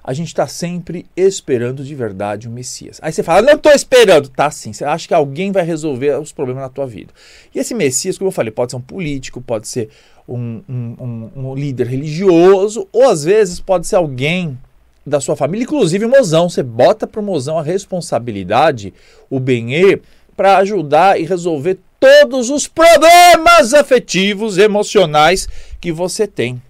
a 0.04 0.12
gente 0.12 0.28
está 0.28 0.48
sempre 0.48 1.06
esperando 1.16 1.84
de 1.84 1.94
verdade 1.94 2.48
o 2.48 2.50
Messias. 2.50 2.98
Aí 3.00 3.12
você 3.12 3.22
fala, 3.22 3.40
não 3.42 3.54
estou 3.54 3.70
esperando. 3.72 4.28
Tá 4.28 4.50
sim, 4.50 4.72
você 4.72 4.84
acha 4.84 5.06
que 5.06 5.14
alguém 5.14 5.52
vai 5.52 5.64
resolver 5.64 6.18
os 6.18 6.32
problemas 6.32 6.62
na 6.62 6.68
tua 6.68 6.86
vida. 6.86 7.12
E 7.54 7.58
esse 7.58 7.72
Messias, 7.72 8.18
como 8.18 8.28
eu 8.28 8.32
falei, 8.32 8.50
pode 8.50 8.72
ser 8.72 8.76
um 8.76 8.80
político, 8.80 9.40
pode 9.40 9.68
ser 9.68 9.90
um, 10.28 10.60
um, 10.68 10.96
um, 10.98 11.30
um 11.36 11.54
líder 11.54 11.86
religioso, 11.86 12.88
ou 12.92 13.08
às 13.08 13.22
vezes 13.22 13.60
pode 13.60 13.86
ser 13.86 13.96
alguém 13.96 14.58
da 15.06 15.20
sua 15.20 15.36
família, 15.36 15.64
inclusive 15.64 16.04
o 16.04 16.08
mozão. 16.08 16.48
Você 16.48 16.64
bota 16.64 17.06
para 17.06 17.20
o 17.20 17.24
mozão 17.24 17.56
a 17.56 17.62
responsabilidade, 17.62 18.92
o 19.30 19.38
benê, 19.38 20.00
para 20.36 20.58
ajudar 20.58 21.20
e 21.20 21.24
resolver 21.24 21.78
todos 22.02 22.50
os 22.50 22.66
problemas 22.66 23.72
afetivos, 23.72 24.58
emocionais 24.58 25.48
que 25.80 25.92
você 25.92 26.26
tem. 26.26 26.60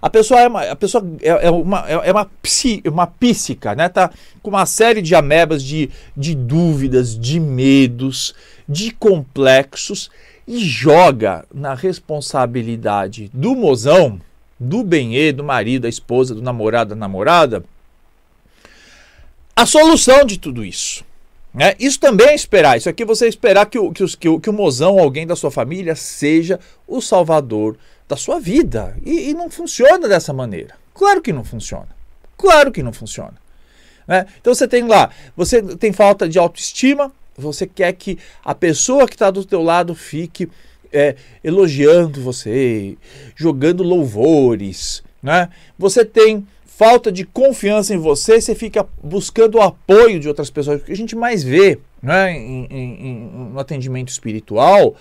A 0.00 0.08
pessoa 0.08 0.40
é 0.40 0.48
uma, 0.48 0.62
a 0.62 0.76
pessoa 0.76 1.06
é, 1.20 1.28
é 1.28 1.50
uma, 1.50 1.84
é, 1.86 2.08
é 2.08 2.12
uma, 2.12 2.24
psi, 2.24 2.82
uma 2.86 3.06
psíquica, 3.06 3.74
né? 3.74 3.90
Tá 3.90 4.10
com 4.42 4.48
uma 4.48 4.64
série 4.64 5.02
de 5.02 5.14
amebas 5.14 5.62
de, 5.62 5.90
de 6.16 6.34
dúvidas, 6.34 7.18
de 7.18 7.38
medos, 7.38 8.34
de 8.66 8.90
complexos 8.92 10.10
e 10.48 10.58
joga 10.58 11.44
na 11.52 11.74
responsabilidade 11.74 13.30
do 13.34 13.54
mozão, 13.54 14.18
do 14.58 14.82
benê, 14.82 15.30
do 15.30 15.44
marido, 15.44 15.82
da 15.82 15.90
esposa, 15.90 16.34
do 16.34 16.40
namorado, 16.40 16.90
da 16.90 16.96
namorada, 16.96 17.62
a 19.54 19.66
solução 19.66 20.24
de 20.24 20.38
tudo 20.38 20.64
isso. 20.64 21.04
Né? 21.52 21.74
Isso 21.78 21.98
também 21.98 22.28
é 22.28 22.34
esperar. 22.34 22.76
Isso 22.76 22.88
aqui 22.88 23.02
é 23.02 23.06
você 23.06 23.26
esperar 23.26 23.66
que 23.66 23.78
o, 23.78 23.92
que, 23.92 24.04
o, 24.04 24.08
que, 24.08 24.28
o, 24.28 24.40
que 24.40 24.50
o 24.50 24.52
mozão, 24.52 24.98
alguém 24.98 25.26
da 25.26 25.34
sua 25.34 25.50
família, 25.50 25.94
seja 25.96 26.60
o 26.86 27.00
salvador 27.00 27.76
da 28.08 28.16
sua 28.16 28.40
vida. 28.40 28.96
E, 29.04 29.30
e, 29.30 29.34
não 29.34 29.50
funciona 29.50 30.08
dessa 30.08 30.32
maneira. 30.32 30.74
Claro 30.94 31.20
que 31.20 31.32
não 31.32 31.44
funciona. 31.44 31.88
Claro 32.36 32.72
que 32.72 32.82
não 32.82 32.92
funciona. 32.92 33.34
Né? 34.06 34.26
Então 34.40 34.54
você 34.54 34.66
tem 34.66 34.86
lá, 34.86 35.10
você 35.36 35.62
tem 35.76 35.92
falta 35.92 36.28
de 36.28 36.38
autoestima, 36.38 37.12
você 37.36 37.66
quer 37.66 37.92
que 37.92 38.18
a 38.44 38.54
pessoa 38.54 39.06
que 39.06 39.14
está 39.14 39.30
do 39.30 39.44
teu 39.44 39.62
lado 39.62 39.94
fique 39.94 40.48
é, 40.92 41.14
elogiando 41.42 42.20
você, 42.20 42.96
jogando 43.36 43.82
louvores. 43.82 45.02
Né? 45.22 45.48
Você 45.78 46.04
tem 46.04 46.46
falta 46.80 47.12
de 47.12 47.26
confiança 47.26 47.92
em 47.92 47.98
você, 47.98 48.40
você 48.40 48.54
fica 48.54 48.88
buscando 49.04 49.56
o 49.56 49.60
apoio 49.60 50.18
de 50.18 50.26
outras 50.26 50.48
pessoas. 50.48 50.80
O 50.80 50.84
que 50.86 50.92
a 50.92 50.96
gente 50.96 51.14
mais 51.14 51.42
vê 51.44 51.78
né, 52.02 52.32
em, 52.32 52.66
em, 52.70 53.30
no 53.52 53.60
atendimento 53.60 54.08
espiritual 54.08 54.94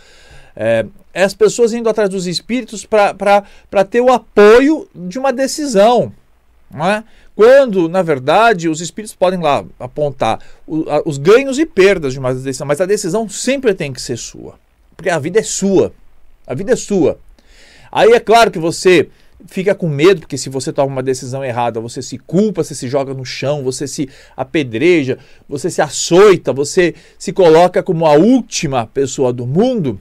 é, 0.53 0.85
é, 1.13 1.23
as 1.23 1.33
pessoas 1.33 1.71
indo 1.71 1.87
atrás 1.87 2.09
dos 2.09 2.27
espíritos 2.27 2.85
para 2.85 3.85
ter 3.89 4.01
o 4.01 4.11
apoio 4.11 4.89
de 4.93 5.17
uma 5.17 5.31
decisão. 5.31 6.11
Né? 6.69 7.01
Quando, 7.33 7.87
na 7.87 8.01
verdade, 8.01 8.67
os 8.67 8.81
espíritos 8.81 9.15
podem 9.15 9.39
lá 9.39 9.63
apontar 9.79 10.41
os 10.67 11.17
ganhos 11.17 11.57
e 11.57 11.65
perdas 11.65 12.11
de 12.11 12.19
uma 12.19 12.33
decisão, 12.33 12.67
mas 12.67 12.81
a 12.81 12.85
decisão 12.85 13.29
sempre 13.29 13.73
tem 13.73 13.93
que 13.93 14.01
ser 14.01 14.17
sua. 14.17 14.55
Porque 14.97 15.09
a 15.09 15.17
vida 15.17 15.39
é 15.39 15.43
sua. 15.43 15.93
A 16.45 16.53
vida 16.53 16.73
é 16.73 16.75
sua. 16.75 17.17
Aí 17.89 18.11
é 18.11 18.19
claro 18.19 18.51
que 18.51 18.59
você 18.59 19.09
fica 19.47 19.73
com 19.73 19.87
medo, 19.87 20.21
porque 20.21 20.37
se 20.37 20.49
você 20.49 20.71
toma 20.73 20.87
uma 20.87 21.03
decisão 21.03 21.43
errada, 21.43 21.79
você 21.79 22.01
se 22.01 22.17
culpa, 22.17 22.63
você 22.63 22.75
se 22.75 22.87
joga 22.87 23.13
no 23.13 23.25
chão, 23.25 23.63
você 23.63 23.87
se 23.87 24.09
apedreja, 24.35 25.17
você 25.47 25.69
se 25.69 25.81
açoita, 25.81 26.51
você 26.51 26.93
se 27.17 27.31
coloca 27.31 27.81
como 27.81 28.05
a 28.05 28.13
última 28.13 28.85
pessoa 28.87 29.31
do 29.31 29.45
mundo. 29.45 29.99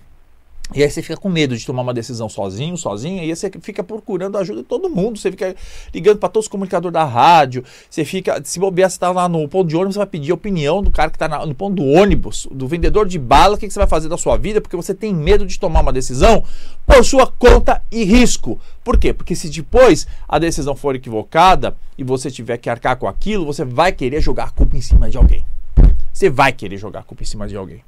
E 0.74 0.82
aí 0.82 0.90
você 0.90 1.00
fica 1.00 1.16
com 1.16 1.30
medo 1.30 1.56
de 1.56 1.64
tomar 1.64 1.80
uma 1.80 1.94
decisão 1.94 2.28
sozinho, 2.28 2.76
sozinha, 2.76 3.24
e 3.24 3.30
aí 3.30 3.36
você 3.36 3.50
fica 3.62 3.82
procurando 3.82 4.36
a 4.36 4.40
ajuda 4.40 4.60
de 4.60 4.68
todo 4.68 4.90
mundo, 4.90 5.18
você 5.18 5.30
fica 5.30 5.56
ligando 5.94 6.18
para 6.18 6.28
todos 6.28 6.44
os 6.44 6.50
comunicadores 6.50 6.92
da 6.92 7.04
rádio, 7.04 7.64
você 7.88 8.04
fica, 8.04 8.40
se 8.44 8.60
bobear, 8.60 8.90
você 8.90 8.96
está 8.96 9.10
lá 9.10 9.28
no 9.28 9.48
ponto 9.48 9.66
de 9.66 9.76
ônibus, 9.76 9.94
você 9.94 9.98
vai 9.98 10.06
pedir 10.06 10.30
a 10.30 10.34
opinião 10.34 10.82
do 10.82 10.90
cara 10.90 11.10
que 11.10 11.16
está 11.16 11.46
no 11.46 11.54
ponto 11.54 11.76
do 11.76 11.84
ônibus, 11.84 12.46
do 12.50 12.68
vendedor 12.68 13.06
de 13.06 13.18
bala, 13.18 13.54
o 13.54 13.58
que, 13.58 13.66
que 13.66 13.72
você 13.72 13.78
vai 13.78 13.88
fazer 13.88 14.10
da 14.10 14.18
sua 14.18 14.36
vida, 14.36 14.60
porque 14.60 14.76
você 14.76 14.94
tem 14.94 15.14
medo 15.14 15.46
de 15.46 15.58
tomar 15.58 15.80
uma 15.80 15.92
decisão 15.92 16.44
por 16.86 17.02
sua 17.02 17.26
conta 17.26 17.82
e 17.90 18.04
risco. 18.04 18.60
Por 18.84 18.98
quê? 18.98 19.14
Porque 19.14 19.34
se 19.34 19.48
depois 19.48 20.06
a 20.28 20.38
decisão 20.38 20.76
for 20.76 20.94
equivocada 20.94 21.76
e 21.96 22.04
você 22.04 22.30
tiver 22.30 22.58
que 22.58 22.68
arcar 22.68 22.96
com 22.96 23.08
aquilo, 23.08 23.46
você 23.46 23.64
vai 23.64 23.90
querer 23.92 24.20
jogar 24.20 24.44
a 24.44 24.50
culpa 24.50 24.76
em 24.76 24.82
cima 24.82 25.08
de 25.08 25.16
alguém. 25.16 25.44
Você 26.12 26.28
vai 26.28 26.52
querer 26.52 26.76
jogar 26.76 27.00
a 27.00 27.02
culpa 27.02 27.22
em 27.22 27.26
cima 27.26 27.48
de 27.48 27.56
alguém. 27.56 27.82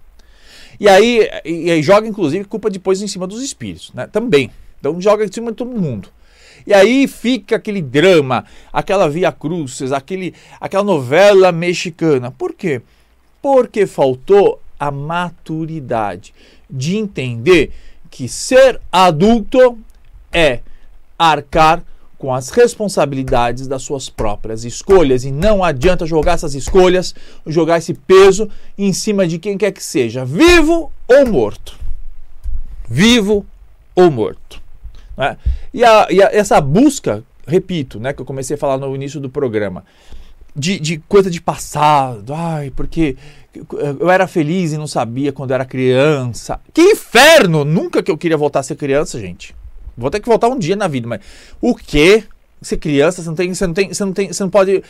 E 0.78 0.88
aí, 0.88 1.28
e 1.44 1.70
aí 1.70 1.82
joga, 1.82 2.06
inclusive, 2.06 2.44
culpa 2.44 2.70
depois 2.70 3.02
em 3.02 3.08
cima 3.08 3.26
dos 3.26 3.42
espíritos, 3.42 3.92
né? 3.92 4.06
Também. 4.06 4.50
Então 4.78 5.00
joga 5.00 5.24
em 5.24 5.32
cima 5.32 5.50
de 5.50 5.56
todo 5.56 5.70
mundo. 5.70 6.08
E 6.66 6.74
aí 6.74 7.08
fica 7.08 7.56
aquele 7.56 7.80
drama, 7.80 8.44
aquela 8.72 9.08
via 9.08 9.32
crucis, 9.32 9.92
aquele, 9.92 10.34
aquela 10.60 10.84
novela 10.84 11.52
mexicana. 11.52 12.30
Por 12.30 12.54
quê? 12.54 12.82
Porque 13.40 13.86
faltou 13.86 14.60
a 14.78 14.90
maturidade 14.90 16.34
de 16.68 16.96
entender 16.96 17.72
que 18.10 18.28
ser 18.28 18.80
adulto 18.90 19.78
é 20.32 20.60
arcar 21.18 21.82
com 22.20 22.34
as 22.34 22.50
responsabilidades 22.50 23.66
das 23.66 23.82
suas 23.82 24.10
próprias 24.10 24.62
escolhas. 24.62 25.24
E 25.24 25.32
não 25.32 25.64
adianta 25.64 26.04
jogar 26.04 26.34
essas 26.34 26.54
escolhas, 26.54 27.14
jogar 27.46 27.78
esse 27.78 27.94
peso 27.94 28.48
em 28.76 28.92
cima 28.92 29.26
de 29.26 29.38
quem 29.38 29.56
quer 29.56 29.72
que 29.72 29.82
seja, 29.82 30.22
vivo 30.22 30.92
ou 31.08 31.26
morto. 31.26 31.78
Vivo 32.86 33.46
ou 33.96 34.10
morto. 34.10 34.60
Né? 35.16 35.38
E, 35.72 35.82
a, 35.82 36.08
e 36.10 36.22
a, 36.22 36.26
essa 36.30 36.60
busca, 36.60 37.24
repito, 37.46 37.98
né, 37.98 38.12
que 38.12 38.20
eu 38.20 38.26
comecei 38.26 38.54
a 38.54 38.58
falar 38.58 38.76
no 38.76 38.94
início 38.94 39.18
do 39.18 39.30
programa, 39.30 39.82
de, 40.54 40.78
de 40.78 40.98
coisa 41.08 41.30
de 41.30 41.40
passado, 41.40 42.34
ai, 42.34 42.70
porque 42.76 43.16
eu 43.98 44.10
era 44.10 44.26
feliz 44.26 44.72
e 44.72 44.76
não 44.76 44.86
sabia 44.86 45.32
quando 45.32 45.52
era 45.52 45.64
criança. 45.64 46.60
Que 46.74 46.82
inferno! 46.82 47.64
Nunca 47.64 48.02
que 48.02 48.10
eu 48.10 48.18
queria 48.18 48.36
voltar 48.36 48.60
a 48.60 48.62
ser 48.62 48.76
criança, 48.76 49.18
gente. 49.18 49.54
Vou 50.00 50.10
ter 50.10 50.20
que 50.20 50.28
voltar 50.28 50.48
um 50.48 50.58
dia 50.58 50.74
na 50.74 50.88
vida, 50.88 51.06
mas 51.06 51.20
o 51.60 51.74
quê? 51.74 52.24
Ser 52.62 52.76
criança, 52.76 53.22
você 53.22 53.28
não 53.28 53.34
tem, 53.34 53.54
você 53.54 53.66
não 53.66 53.74
tem, 53.74 53.88
você 53.88 54.04
não 54.04 54.12
tem, 54.12 54.28
você 54.28 54.42
não 54.42 54.50
pode 54.50 54.82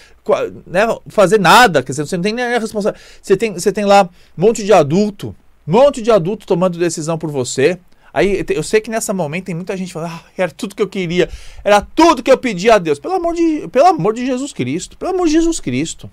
né, 0.66 0.80
fazer 1.06 1.38
nada, 1.38 1.82
quer 1.82 1.92
dizer, 1.92 2.04
você 2.04 2.16
não 2.16 2.22
tem 2.22 2.32
nem 2.32 2.44
a 2.44 2.58
responsabilidade. 2.58 3.04
Você 3.22 3.36
tem, 3.36 3.52
você 3.52 3.70
tem 3.70 3.84
lá 3.84 4.08
um 4.36 4.42
monte 4.42 4.64
de 4.64 4.72
adulto, 4.72 5.34
um 5.66 5.72
monte 5.72 6.02
de 6.02 6.10
adulto 6.10 6.46
tomando 6.46 6.78
decisão 6.78 7.16
por 7.16 7.30
você. 7.30 7.78
Aí 8.12 8.44
eu 8.48 8.62
sei 8.62 8.80
que 8.80 8.90
nessa 8.90 9.14
momento 9.14 9.44
tem 9.44 9.54
muita 9.54 9.76
gente 9.76 9.92
falando, 9.92 10.12
ah, 10.12 10.24
era 10.36 10.50
tudo 10.50 10.74
que 10.74 10.82
eu 10.82 10.88
queria, 10.88 11.28
era 11.62 11.80
tudo 11.80 12.22
que 12.24 12.30
eu 12.30 12.38
pedia 12.38 12.74
a 12.74 12.78
Deus. 12.78 12.98
Pelo 12.98 13.14
amor 13.14 13.34
de, 13.34 13.68
pelo 13.68 13.86
amor 13.86 14.14
de 14.14 14.26
Jesus 14.26 14.52
Cristo, 14.52 14.96
pelo 14.96 15.12
amor 15.12 15.26
de 15.26 15.32
Jesus 15.32 15.60
Cristo. 15.60 16.10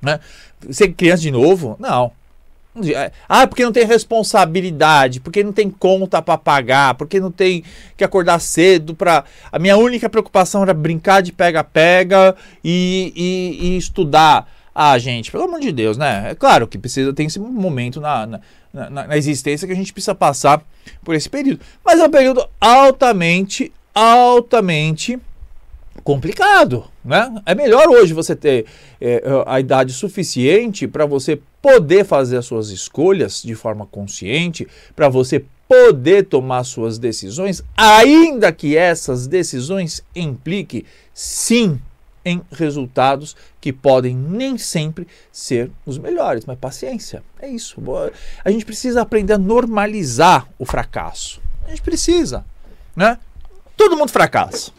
Né? 0.00 0.18
Ser 0.70 0.92
criança 0.92 1.22
de 1.22 1.30
novo? 1.30 1.76
Não. 1.78 2.10
É, 2.74 3.12
ah, 3.28 3.46
porque 3.46 3.64
não 3.64 3.72
tem 3.72 3.84
responsabilidade, 3.84 5.20
porque 5.20 5.44
não 5.44 5.52
tem 5.52 5.68
conta 5.68 6.22
para 6.22 6.38
pagar, 6.38 6.94
porque 6.94 7.20
não 7.20 7.30
tem 7.30 7.62
que 7.98 8.02
acordar 8.02 8.40
cedo 8.40 8.94
para. 8.94 9.24
A 9.50 9.58
minha 9.58 9.76
única 9.76 10.08
preocupação 10.08 10.62
era 10.62 10.72
brincar 10.72 11.20
de 11.20 11.32
pega-pega 11.32 12.34
e, 12.64 13.12
e, 13.14 13.66
e, 13.66 13.76
estudar. 13.76 14.50
Ah, 14.74 14.96
gente, 14.96 15.30
pelo 15.30 15.44
amor 15.44 15.60
de 15.60 15.70
Deus, 15.70 15.98
né? 15.98 16.30
É 16.30 16.34
claro 16.34 16.66
que 16.66 16.78
precisa 16.78 17.12
tem 17.12 17.26
esse 17.26 17.38
momento 17.38 18.00
na, 18.00 18.26
na, 18.26 18.40
na, 18.72 18.90
na 19.06 19.16
existência 19.18 19.66
que 19.66 19.72
a 19.74 19.76
gente 19.76 19.92
precisa 19.92 20.14
passar 20.14 20.64
por 21.04 21.14
esse 21.14 21.28
período. 21.28 21.60
Mas 21.84 22.00
é 22.00 22.06
um 22.06 22.10
período 22.10 22.48
altamente, 22.58 23.70
altamente 23.94 25.20
complicado, 26.02 26.84
né? 27.04 27.42
É 27.46 27.54
melhor 27.54 27.88
hoje 27.88 28.12
você 28.12 28.34
ter 28.34 28.66
é, 29.00 29.22
a 29.46 29.60
idade 29.60 29.92
suficiente 29.92 30.88
para 30.88 31.06
você 31.06 31.40
poder 31.60 32.04
fazer 32.04 32.38
as 32.38 32.46
suas 32.46 32.70
escolhas 32.70 33.42
de 33.42 33.54
forma 33.54 33.86
consciente, 33.86 34.66
para 34.96 35.08
você 35.08 35.44
poder 35.68 36.26
tomar 36.26 36.64
suas 36.64 36.98
decisões, 36.98 37.62
ainda 37.76 38.52
que 38.52 38.76
essas 38.76 39.26
decisões 39.26 40.02
impliquem 40.14 40.84
sim 41.14 41.80
em 42.24 42.40
resultados 42.52 43.36
que 43.60 43.72
podem 43.72 44.14
nem 44.14 44.58
sempre 44.58 45.06
ser 45.30 45.70
os 45.86 45.98
melhores, 45.98 46.44
mas 46.44 46.58
paciência, 46.58 47.22
é 47.40 47.48
isso. 47.48 47.80
A 48.44 48.50
gente 48.50 48.64
precisa 48.64 49.02
aprender 49.02 49.32
a 49.32 49.38
normalizar 49.38 50.48
o 50.58 50.64
fracasso. 50.64 51.40
A 51.66 51.70
gente 51.70 51.82
precisa, 51.82 52.44
né? 52.94 53.18
Todo 53.76 53.96
mundo 53.96 54.10
fracassa. 54.10 54.72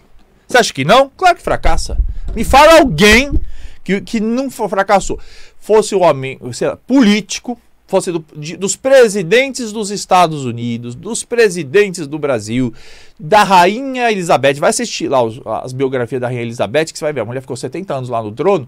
Você 0.48 0.58
acha 0.58 0.74
que 0.74 0.86
não? 0.86 1.10
Claro 1.16 1.38
que 1.38 1.44
fracassa. 1.44 1.98
Me 2.36 2.44
fala 2.44 2.80
alguém 2.80 3.32
que, 3.84 4.02
que 4.02 4.20
não 4.20 4.50
fracassou. 4.50 5.20
Fosse 5.60 5.96
o 5.96 6.02
homem 6.02 6.40
lá, 6.42 6.78
político, 6.88 7.60
fosse 7.88 8.12
do, 8.12 8.26
de, 8.36 8.58
dos 8.58 8.76
presidentes 8.76 9.72
dos 9.72 9.92
Estados 9.92 10.46
Unidos, 10.46 10.96
dos 10.96 11.24
presidentes 11.24 12.08
do 12.08 12.18
Brasil, 12.18 12.74
da 13.20 13.44
Rainha 13.44 14.12
Elizabeth. 14.12 14.56
Vai 14.56 14.72
assistir 14.72 15.08
lá 15.08 15.22
os, 15.22 15.40
as 15.46 15.74
biografias 15.74 16.20
da 16.20 16.28
Rainha 16.28 16.42
Elizabeth, 16.42 16.86
que 16.86 16.98
você 16.98 17.06
vai 17.06 17.14
ver. 17.14 17.22
A 17.22 17.26
mulher 17.26 17.42
ficou 17.42 17.56
70 17.56 17.94
anos 17.94 18.10
lá 18.10 18.22
no 18.22 18.32
trono 18.32 18.68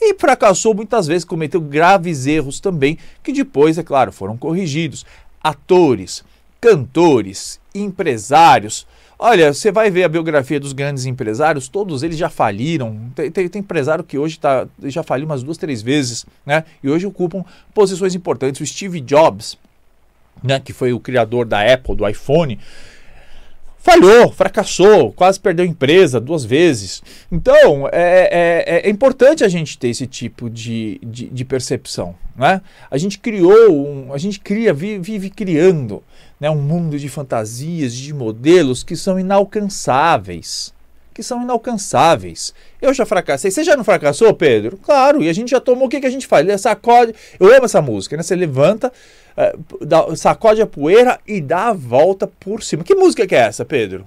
e 0.00 0.14
fracassou 0.14 0.74
muitas 0.74 1.06
vezes, 1.06 1.24
cometeu 1.24 1.60
graves 1.60 2.26
erros 2.26 2.58
também, 2.58 2.98
que 3.22 3.32
depois, 3.32 3.78
é 3.78 3.82
claro, 3.82 4.10
foram 4.10 4.36
corrigidos. 4.36 5.06
Atores, 5.42 6.24
cantores, 6.60 7.60
empresários, 7.74 8.86
Olha, 9.18 9.54
você 9.54 9.70
vai 9.70 9.90
ver 9.90 10.04
a 10.04 10.08
biografia 10.08 10.58
dos 10.58 10.72
grandes 10.72 11.06
empresários, 11.06 11.68
todos 11.68 12.02
eles 12.02 12.16
já 12.16 12.28
faliram. 12.28 12.98
Tem, 13.14 13.30
tem, 13.30 13.48
tem 13.48 13.60
empresário 13.60 14.02
que 14.02 14.18
hoje 14.18 14.38
tá, 14.38 14.66
já 14.84 15.02
faliu 15.02 15.26
umas 15.26 15.42
duas, 15.42 15.56
três 15.56 15.82
vezes, 15.82 16.26
né? 16.44 16.64
E 16.82 16.90
hoje 16.90 17.06
ocupam 17.06 17.44
posições 17.72 18.14
importantes. 18.14 18.60
O 18.60 18.66
Steve 18.66 19.00
Jobs, 19.00 19.56
né, 20.42 20.58
que 20.58 20.72
foi 20.72 20.92
o 20.92 20.98
criador 20.98 21.46
da 21.46 21.60
Apple, 21.72 21.94
do 21.94 22.08
iPhone, 22.08 22.58
falhou, 23.84 24.32
fracassou, 24.32 25.12
quase 25.12 25.38
perdeu 25.38 25.62
a 25.62 25.68
empresa 25.68 26.18
duas 26.18 26.42
vezes. 26.42 27.02
Então, 27.30 27.86
é, 27.92 28.64
é, 28.66 28.88
é 28.88 28.90
importante 28.90 29.44
a 29.44 29.48
gente 29.48 29.76
ter 29.76 29.88
esse 29.88 30.06
tipo 30.06 30.48
de, 30.48 30.98
de, 31.02 31.28
de, 31.28 31.44
percepção. 31.44 32.14
Né? 32.34 32.62
A 32.90 32.96
gente 32.96 33.18
criou, 33.18 33.86
um, 33.86 34.14
a 34.14 34.16
gente 34.16 34.40
cria, 34.40 34.72
vive, 34.72 34.98
vive 35.00 35.28
criando 35.28 36.02
né, 36.40 36.48
um 36.48 36.62
mundo 36.62 36.98
de 36.98 37.10
fantasias, 37.10 37.92
de 37.92 38.14
modelos 38.14 38.82
que 38.82 38.96
são 38.96 39.20
inalcançáveis. 39.20 40.72
Que 41.14 41.22
são 41.22 41.42
inalcançáveis. 41.42 42.52
Eu 42.82 42.92
já 42.92 43.06
fracassei. 43.06 43.50
Você 43.50 43.62
já 43.62 43.76
não 43.76 43.84
fracassou, 43.84 44.34
Pedro? 44.34 44.76
Claro, 44.76 45.22
e 45.22 45.28
a 45.28 45.32
gente 45.32 45.52
já 45.52 45.60
tomou. 45.60 45.86
O 45.86 45.88
que, 45.88 46.00
que 46.00 46.06
a 46.06 46.10
gente 46.10 46.26
faz? 46.26 46.46
Ele 46.46 46.58
sacode. 46.58 47.14
Eu 47.38 47.54
amo 47.54 47.64
essa 47.64 47.80
música, 47.80 48.16
né? 48.16 48.22
Você 48.22 48.34
levanta, 48.34 48.92
dá, 49.80 50.14
sacode 50.16 50.60
a 50.60 50.66
poeira 50.66 51.20
e 51.24 51.40
dá 51.40 51.68
a 51.68 51.72
volta 51.72 52.26
por 52.26 52.62
cima. 52.62 52.82
Que 52.82 52.96
música 52.96 53.26
que 53.26 53.34
é 53.34 53.38
essa, 53.38 53.64
Pedro? 53.64 54.06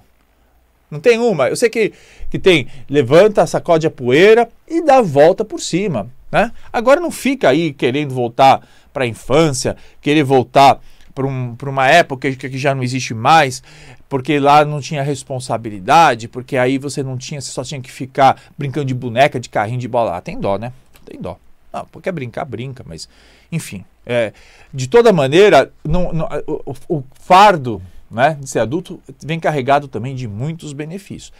Não 0.90 1.00
tem 1.00 1.18
uma. 1.18 1.48
Eu 1.48 1.56
sei 1.56 1.68
que, 1.68 1.92
que 2.30 2.38
tem 2.38 2.66
levanta, 2.88 3.46
sacode 3.46 3.86
a 3.86 3.90
poeira 3.90 4.48
e 4.66 4.84
dá 4.84 4.98
a 4.98 5.02
volta 5.02 5.44
por 5.44 5.60
cima. 5.60 6.10
Né? 6.30 6.52
Agora 6.72 7.00
não 7.00 7.10
fica 7.10 7.48
aí 7.48 7.72
querendo 7.72 8.14
voltar 8.14 8.66
para 8.92 9.04
a 9.04 9.06
infância, 9.06 9.76
querer 10.00 10.24
voltar 10.24 10.80
para 11.14 11.26
um, 11.26 11.56
uma 11.66 11.88
época 11.88 12.30
que 12.30 12.58
já 12.58 12.74
não 12.74 12.82
existe 12.82 13.12
mais, 13.12 13.62
porque 14.08 14.38
lá 14.38 14.64
não 14.64 14.80
tinha 14.80 15.02
responsabilidade, 15.02 16.28
porque 16.28 16.56
aí 16.56 16.78
você 16.78 17.02
não 17.02 17.18
tinha, 17.18 17.40
você 17.40 17.50
só 17.50 17.62
tinha 17.62 17.80
que 17.80 17.90
ficar 17.90 18.40
brincando 18.56 18.86
de 18.86 18.94
boneca, 18.94 19.38
de 19.38 19.48
carrinho 19.48 19.78
de 19.78 19.88
bola. 19.88 20.16
Ah, 20.16 20.20
tem 20.20 20.40
dó, 20.40 20.56
né? 20.56 20.72
Tem 21.04 21.20
dó. 21.20 21.38
Não, 21.72 21.84
porque 21.86 22.10
brincar, 22.10 22.44
brinca, 22.44 22.84
mas 22.86 23.08
enfim. 23.52 23.84
É, 24.06 24.32
de 24.72 24.88
toda 24.88 25.12
maneira, 25.12 25.70
não, 25.84 26.12
não, 26.12 26.28
o, 26.46 26.74
o, 26.88 27.04
fardo 27.20 27.82
né, 28.10 28.38
de 28.40 28.48
ser 28.48 28.60
adulto 28.60 29.02
vem 29.22 29.38
carregado 29.38 29.86
também 29.86 30.14
de 30.14 30.26
muitos 30.26 30.72
benefícios. 30.72 31.30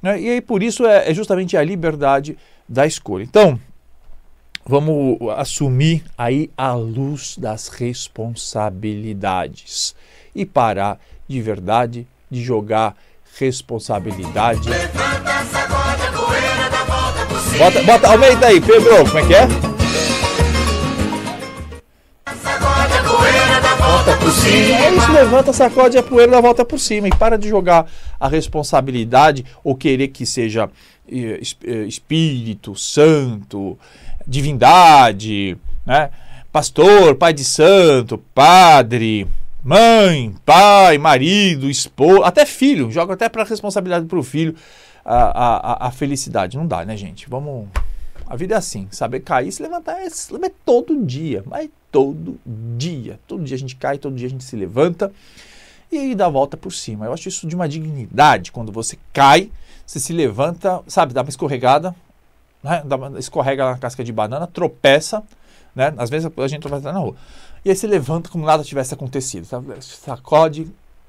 Né? 0.00 0.20
E 0.20 0.28
aí, 0.28 0.40
por 0.40 0.62
isso, 0.62 0.86
é, 0.86 1.10
é 1.10 1.14
justamente 1.14 1.56
a 1.56 1.64
liberdade 1.64 2.38
da 2.68 2.86
escolha. 2.86 3.24
Então, 3.24 3.58
vamos 4.64 5.18
assumir 5.36 6.04
aí 6.16 6.48
a 6.56 6.74
luz 6.74 7.36
das 7.36 7.66
responsabilidades 7.66 9.96
e 10.34 10.46
parar 10.46 10.98
de 11.26 11.42
verdade 11.42 12.06
de 12.32 12.42
jogar 12.42 12.96
responsabilidade. 13.38 14.66
Levanta, 14.66 15.34
poeira, 16.16 16.70
dá 16.70 16.84
volta 16.84 17.26
por 17.26 17.38
cima. 17.40 17.58
Bota, 17.58 17.82
bota, 17.82 18.08
aumenta 18.08 18.46
aí, 18.46 18.58
Pedro, 18.58 19.04
como 19.04 19.18
é 19.18 19.26
que 19.26 19.34
é? 19.34 19.46
Sacode 22.42 23.02
poeira, 23.06 23.60
dá 23.60 23.74
volta 23.74 24.16
por 24.16 24.30
cima. 24.32 24.78
É 24.78 24.94
isso, 24.94 25.12
levanta, 25.12 25.52
sacode 25.52 25.98
a 25.98 26.02
poeira, 26.02 26.32
dá 26.32 26.40
volta 26.40 26.64
por 26.64 26.80
cima 26.80 27.08
e 27.08 27.10
para 27.10 27.36
de 27.36 27.50
jogar 27.50 27.86
a 28.18 28.28
responsabilidade 28.28 29.44
ou 29.62 29.76
querer 29.76 30.08
que 30.08 30.24
seja 30.24 30.70
eh, 31.06 31.38
eh, 31.66 31.84
espírito, 31.84 32.74
santo, 32.74 33.78
divindade, 34.26 35.58
né? 35.84 36.08
pastor, 36.50 37.14
pai 37.14 37.34
de 37.34 37.44
santo, 37.44 38.16
padre, 38.34 39.28
mãe, 39.62 40.34
pai, 40.44 40.98
marido, 40.98 41.70
esposa, 41.70 42.24
até 42.24 42.44
filho, 42.44 42.90
joga 42.90 43.14
até 43.14 43.28
para 43.28 43.44
responsabilidade 43.44 44.06
para 44.06 44.18
o 44.18 44.22
filho 44.22 44.54
a, 45.04 45.84
a, 45.84 45.88
a, 45.88 45.90
felicidade. 45.90 46.56
Não 46.56 46.66
dá, 46.66 46.84
né, 46.84 46.96
gente? 46.96 47.28
Vamos. 47.28 47.68
A 48.26 48.36
vida 48.36 48.54
é 48.54 48.58
assim, 48.58 48.88
saber 48.90 49.20
cair, 49.20 49.52
se 49.52 49.62
levantar 49.62 50.00
é, 50.00 50.08
se 50.08 50.32
levantar 50.32 50.54
todo 50.64 51.04
dia, 51.04 51.42
mas 51.46 51.68
todo 51.90 52.40
dia. 52.46 53.20
Todo 53.26 53.44
dia 53.44 53.56
a 53.56 53.58
gente 53.58 53.76
cai, 53.76 53.98
todo 53.98 54.16
dia 54.16 54.26
a 54.26 54.30
gente 54.30 54.44
se 54.44 54.56
levanta 54.56 55.12
e 55.90 55.98
aí 55.98 56.14
dá 56.14 56.26
a 56.26 56.30
volta 56.30 56.56
por 56.56 56.72
cima. 56.72 57.04
Eu 57.04 57.12
acho 57.12 57.28
isso 57.28 57.46
de 57.46 57.54
uma 57.54 57.68
dignidade. 57.68 58.50
Quando 58.50 58.72
você 58.72 58.98
cai, 59.12 59.50
você 59.86 60.00
se 60.00 60.12
levanta, 60.12 60.80
sabe, 60.86 61.12
dá 61.12 61.20
uma 61.20 61.28
escorregada, 61.28 61.94
né? 62.62 62.82
dá 62.86 62.96
uma, 62.96 63.18
escorrega 63.18 63.70
na 63.70 63.76
casca 63.76 64.02
de 64.02 64.10
banana, 64.10 64.46
tropeça, 64.46 65.22
né? 65.74 65.94
Às 65.96 66.10
vezes 66.10 66.30
a 66.36 66.48
gente 66.48 66.60
tropeça 66.60 66.92
na 66.92 66.98
rua. 66.98 67.14
E 67.64 67.70
aí 67.70 67.76
se 67.76 67.86
levanta 67.86 68.28
como 68.28 68.44
nada 68.44 68.64
tivesse 68.64 68.92
acontecido. 68.94 69.46
Sacode, 69.80 70.66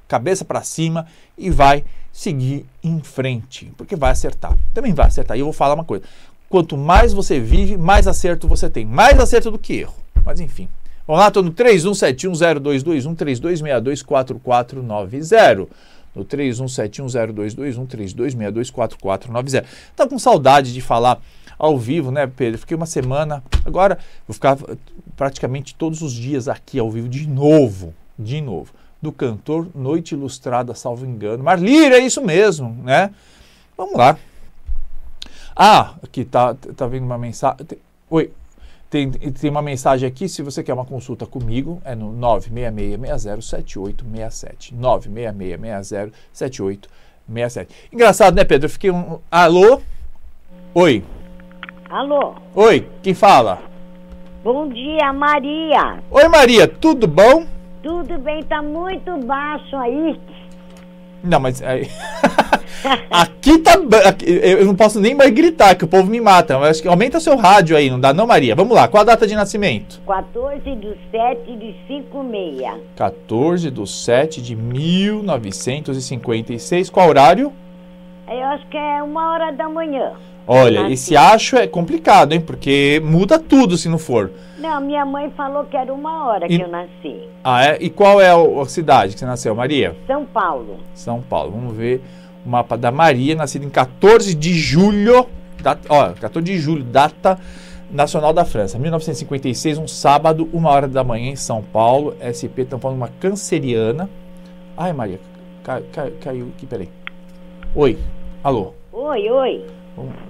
cabeça 0.08 0.46
para 0.46 0.62
cima 0.62 1.08
e 1.38 1.50
vai 1.50 1.84
seguir 2.12 2.66
em 2.84 3.02
frente, 3.02 3.74
porque 3.76 3.96
vai 3.96 4.12
acertar. 4.12 4.56
Também 4.74 4.94
vai 4.94 5.08
acertar. 5.08 5.36
E 5.36 5.40
eu 5.40 5.46
vou 5.46 5.54
falar 5.54 5.74
uma 5.74 5.84
coisa: 5.84 6.06
quanto 6.50 6.78
mais 6.78 7.12
você 7.12 7.40
vive, 7.40 7.76
mais 7.78 8.08
acerto 8.08 8.48
você 8.48 8.70
tem. 8.70 8.86
Mais 8.86 9.20
acerto 9.20 9.50
do 9.50 9.58
que 9.58 9.80
erro. 9.80 9.96
Mas 10.24 10.40
enfim. 10.40 10.70
Vamos 11.06 11.20
lá, 11.20 11.28
estou 11.28 11.44
no 11.44 11.52
31710221 11.52 13.14
32624490. 13.16 15.68
No 16.16 16.24
31710221 16.26 17.88
32624490. 17.88 19.66
Tá 19.96 20.08
com 20.08 20.20
saudade 20.20 20.74
de 20.74 20.82
falar 20.82 21.22
ao 21.58 21.78
vivo, 21.78 22.12
né, 22.12 22.28
Pedro? 22.28 22.60
Fiquei 22.60 22.76
uma 22.76 22.86
semana, 22.86 23.44
agora 23.66 23.98
vou 24.28 24.34
ficar 24.34 24.58
praticamente 25.16 25.76
todos 25.76 26.02
os 26.02 26.14
dias 26.14 26.48
aqui 26.48 26.80
ao 26.80 26.92
vivo 26.92 27.08
de 27.08 27.28
novo, 27.28 27.94
de 28.18 28.42
novo, 28.42 28.74
do 29.02 29.12
cantor 29.12 29.68
Noite 29.74 30.14
Ilustrada, 30.14 30.76
salvo 30.76 31.06
engano. 31.06 31.44
Marlira, 31.44 31.98
é 31.98 32.06
isso 32.06 32.22
mesmo, 32.22 32.70
né? 32.84 33.12
Vamos 33.78 33.96
lá. 33.96 34.18
Ah, 35.56 35.94
aqui 36.04 36.26
tá, 36.26 36.54
tá 36.54 36.88
vendo 36.88 37.06
uma 37.06 37.18
mensagem. 37.18 37.58
Oi, 38.10 38.32
tem, 38.94 39.10
tem 39.10 39.50
uma 39.50 39.64
mensagem 39.64 40.08
aqui, 40.08 40.30
se 40.30 40.44
você 40.44 40.62
quer 40.62 40.76
uma 40.76 40.86
consulta 40.86 41.26
comigo, 41.26 41.82
é 41.84 41.96
no 41.96 42.14
966607867. 42.14 44.72
966607867. 47.28 47.68
Engraçado, 47.92 48.36
né, 48.36 48.44
Pedro? 48.44 48.68
Eu 48.68 48.70
fiquei 48.70 48.92
um. 48.92 49.18
Alô? 49.32 49.82
Oi. 50.76 51.04
Alô? 51.90 52.36
Oi, 52.54 52.88
quem 53.02 53.16
fala? 53.16 53.64
Bom 54.44 54.70
dia, 54.70 55.12
Maria. 55.12 56.04
Oi, 56.12 56.28
Maria, 56.28 56.68
tudo 56.68 57.08
bom? 57.08 57.48
Tudo 57.82 58.20
bem, 58.20 58.44
tá 58.44 58.62
muito 58.62 59.18
baixo 59.26 59.76
aí. 59.76 60.22
Não, 61.24 61.40
mas 61.40 61.64
aí... 61.64 61.90
aqui 63.10 63.58
tá. 63.60 63.74
Aqui, 64.08 64.26
eu 64.28 64.66
não 64.66 64.76
posso 64.76 65.00
nem 65.00 65.16
mais 65.16 65.32
gritar, 65.32 65.76
que 65.76 65.86
o 65.86 65.88
povo 65.88 66.10
me 66.10 66.22
mata. 66.22 66.58
Mas 66.60 66.72
acho 66.72 66.82
que 66.82 66.88
aumenta 66.88 67.20
seu 67.20 67.38
rádio 67.38 67.78
aí, 67.78 67.90
não 67.90 68.00
dá, 68.00 68.14
não, 68.14 68.28
Maria? 68.28 68.56
Vamos 68.56 68.76
lá, 68.76 68.88
qual 68.88 69.02
a 69.02 69.06
data 69.06 69.28
de 69.28 69.36
nascimento? 69.36 70.00
14 70.06 70.76
do 70.76 70.96
7 71.12 71.56
de 71.56 71.76
56. 71.88 72.82
14 72.96 73.70
do 73.70 73.86
7 73.86 74.42
de 74.42 74.56
1956. 74.56 76.90
Qual 76.90 77.10
horário? 77.10 77.52
Eu 78.28 78.46
acho 78.46 78.66
que 78.68 78.78
é 78.78 79.04
uma 79.04 79.34
hora 79.34 79.52
da 79.52 79.68
manhã. 79.68 80.14
Olha, 80.46 80.82
nasci. 80.82 80.94
esse 80.94 81.16
acho 81.16 81.56
é 81.56 81.68
complicado, 81.68 82.34
hein? 82.34 82.42
Porque 82.42 83.02
muda 83.04 83.40
tudo 83.40 83.78
se 83.78 83.88
não 83.88 83.98
for. 83.98 84.32
Não, 84.58 84.82
minha 84.82 85.06
mãe 85.06 85.32
falou 85.36 85.66
que 85.66 85.76
era 85.76 85.94
uma 85.94 86.28
hora 86.28 86.46
e... 86.46 86.58
que 86.58 86.64
eu 86.64 86.68
nasci. 86.68 87.30
Ah, 87.44 87.66
é? 87.66 87.78
E 87.80 87.90
qual 87.90 88.22
é 88.22 88.32
a 88.32 88.66
cidade 88.66 89.14
que 89.14 89.20
você 89.20 89.26
nasceu, 89.26 89.56
Maria? 89.56 89.96
São 90.08 90.26
Paulo. 90.26 90.80
São 90.94 91.22
Paulo. 91.22 91.52
Vamos 91.52 91.76
ver 91.76 92.02
mapa 92.46 92.78
da 92.78 92.92
Maria, 92.92 93.36
nascida 93.36 93.66
em 93.66 93.70
14 93.70 94.34
de 94.36 94.54
julho. 94.54 95.28
Data, 95.62 95.88
ó, 95.90 96.12
14 96.12 96.46
de 96.46 96.60
julho, 96.60 96.84
data 96.84 97.40
nacional 97.90 98.34
da 98.34 98.44
França. 98.44 98.78
1956, 98.80 99.78
um 99.78 99.88
sábado, 99.88 100.50
uma 100.52 100.70
hora 100.70 100.88
da 100.88 101.04
manhã 101.04 101.32
em 101.32 101.36
São 101.36 101.62
Paulo. 101.62 102.16
SP, 102.20 102.66
falando 102.80 102.98
uma 102.98 103.08
canceriana. 103.08 104.10
Ai, 104.76 104.92
Maria, 104.92 105.20
cai, 105.64 105.84
cai, 105.94 106.12
caiu 106.12 106.52
aqui, 106.56 106.66
peraí. 106.66 106.90
Oi, 107.76 107.98
alô. 108.44 108.74
Oi, 108.92 109.30
oi. 109.30 109.66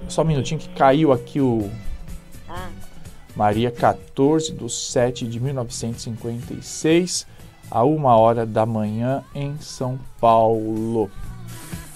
Só 0.08 0.22
um 0.22 0.26
minutinho 0.26 0.60
que 0.60 0.70
caiu 0.70 1.12
aqui 1.12 1.40
o. 1.40 1.70
Ah. 2.50 2.70
Maria 3.36 3.72
14 3.72 4.52
de 4.54 4.72
7 4.72 5.26
de 5.26 5.40
1956, 5.40 7.26
a 7.72 7.84
uma 7.84 8.16
hora 8.16 8.46
da 8.46 8.66
manhã 8.66 9.24
em 9.34 9.58
São 9.58 10.00
Paulo. 10.20 11.10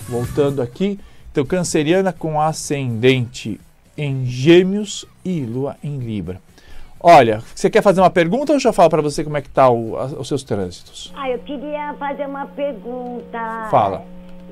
Voltando 0.08 0.62
aqui, 0.62 1.00
então 1.32 1.46
canceriana 1.46 2.14
com 2.14 2.40
ascendente 2.40 3.60
em 3.98 4.26
Gêmeos 4.26 5.06
e 5.26 5.42
Lua 5.42 5.76
em 5.84 5.98
Libra. 5.98 6.40
Olha, 7.00 7.44
você 7.54 7.70
quer 7.70 7.82
fazer 7.82 8.02
uma 8.02 8.10
pergunta 8.10 8.52
ou 8.52 8.56
eu 8.56 8.60
já 8.60 8.74
falo 8.74 8.90
para 8.90 9.02
você 9.02 9.24
como 9.24 9.38
é 9.38 9.42
que 9.42 9.50
tá 9.50 9.70
o, 9.70 9.96
os 10.20 10.28
seus 10.28 10.44
trânsitos? 10.44 11.14
Ah, 11.16 11.30
eu 11.30 11.40
queria 11.40 11.94
fazer 12.00 12.26
uma 12.26 12.46
pergunta. 12.48 13.68
Fala. 13.70 14.04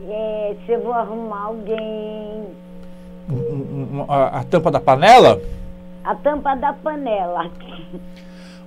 É, 0.07 0.55
se 0.65 0.71
eu 0.71 0.83
vou 0.83 0.93
arrumar 0.93 1.45
alguém 1.45 2.45
a, 4.07 4.39
a 4.39 4.43
tampa 4.43 4.69
da 4.69 4.79
panela? 4.79 5.41
A 6.03 6.15
tampa 6.15 6.55
da 6.55 6.73
panela. 6.73 7.49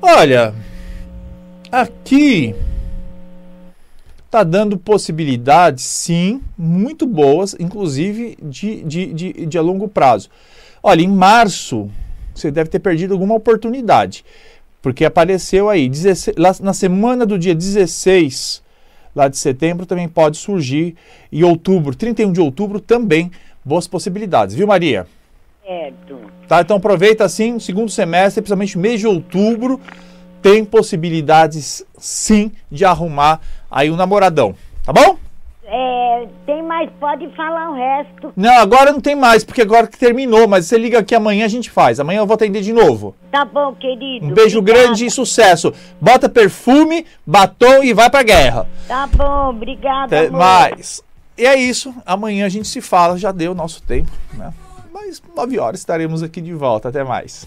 Olha, 0.02 0.54
aqui 1.70 2.54
tá 4.30 4.42
dando 4.42 4.78
possibilidades, 4.78 5.84
sim, 5.84 6.42
muito 6.56 7.06
boas, 7.06 7.56
inclusive 7.58 8.36
de, 8.42 8.82
de, 8.82 9.12
de, 9.12 9.46
de, 9.46 9.58
a 9.58 9.62
longo 9.62 9.88
prazo. 9.88 10.28
Olha, 10.82 11.02
em 11.02 11.08
março 11.08 11.90
você 12.34 12.50
deve 12.50 12.70
ter 12.70 12.78
perdido 12.78 13.14
alguma 13.14 13.34
oportunidade, 13.34 14.24
porque 14.80 15.04
apareceu 15.04 15.68
aí, 15.68 15.88
16, 15.88 16.36
na 16.60 16.72
semana 16.72 17.26
do 17.26 17.38
dia 17.38 17.54
16 17.54 18.62
lá 19.18 19.26
de 19.26 19.36
setembro 19.36 19.84
também 19.84 20.08
pode 20.08 20.36
surgir. 20.36 20.94
E 21.32 21.42
outubro, 21.42 21.94
31 21.94 22.32
de 22.32 22.40
outubro 22.40 22.78
também, 22.78 23.30
boas 23.64 23.88
possibilidades, 23.88 24.54
viu 24.54 24.66
Maria? 24.66 25.06
Certo. 25.66 26.18
Tá, 26.46 26.60
então 26.60 26.76
aproveita 26.76 27.24
assim, 27.24 27.58
segundo 27.58 27.90
semestre, 27.90 28.40
principalmente 28.40 28.78
mês 28.78 29.00
de 29.00 29.06
outubro, 29.06 29.80
tem 30.42 30.64
possibilidades 30.64 31.84
sim 31.98 32.52
de 32.70 32.84
arrumar 32.84 33.40
aí 33.70 33.90
um 33.90 33.96
namoradão, 33.96 34.54
tá 34.84 34.92
bom? 34.92 35.18
É, 35.70 36.26
tem 36.46 36.62
mais, 36.62 36.88
pode 36.98 37.28
falar 37.36 37.70
o 37.70 37.74
resto. 37.74 38.32
Não, 38.34 38.54
agora 38.54 38.90
não 38.90 39.02
tem 39.02 39.14
mais, 39.14 39.44
porque 39.44 39.60
agora 39.60 39.86
que 39.86 39.98
terminou, 39.98 40.48
mas 40.48 40.64
você 40.64 40.78
liga 40.78 40.98
aqui 41.00 41.14
amanhã 41.14 41.44
a 41.44 41.48
gente 41.48 41.70
faz. 41.70 42.00
Amanhã 42.00 42.20
eu 42.20 42.26
vou 42.26 42.34
atender 42.34 42.62
de 42.62 42.72
novo. 42.72 43.14
Tá 43.30 43.44
bom, 43.44 43.74
querido. 43.74 44.24
Um 44.24 44.30
beijo 44.30 44.60
obrigada. 44.60 44.86
grande 44.86 45.04
e 45.04 45.10
sucesso. 45.10 45.74
Bota 46.00 46.26
perfume, 46.26 47.04
batom 47.26 47.84
e 47.84 47.92
vai 47.92 48.08
pra 48.08 48.22
guerra. 48.22 48.66
Tá 48.86 49.06
bom, 49.12 49.50
obrigada. 49.50 50.06
Até 50.06 50.28
amor. 50.28 50.38
mais. 50.38 51.02
E 51.36 51.44
é 51.44 51.54
isso. 51.54 51.94
Amanhã 52.06 52.46
a 52.46 52.48
gente 52.48 52.66
se 52.66 52.80
fala. 52.80 53.18
Já 53.18 53.30
deu 53.30 53.52
o 53.52 53.54
nosso 53.54 53.82
tempo, 53.82 54.10
né? 54.32 54.54
Mas 54.90 55.22
9 55.36 55.58
horas 55.58 55.80
estaremos 55.80 56.22
aqui 56.22 56.40
de 56.40 56.54
volta. 56.54 56.88
Até 56.88 57.04
mais. 57.04 57.46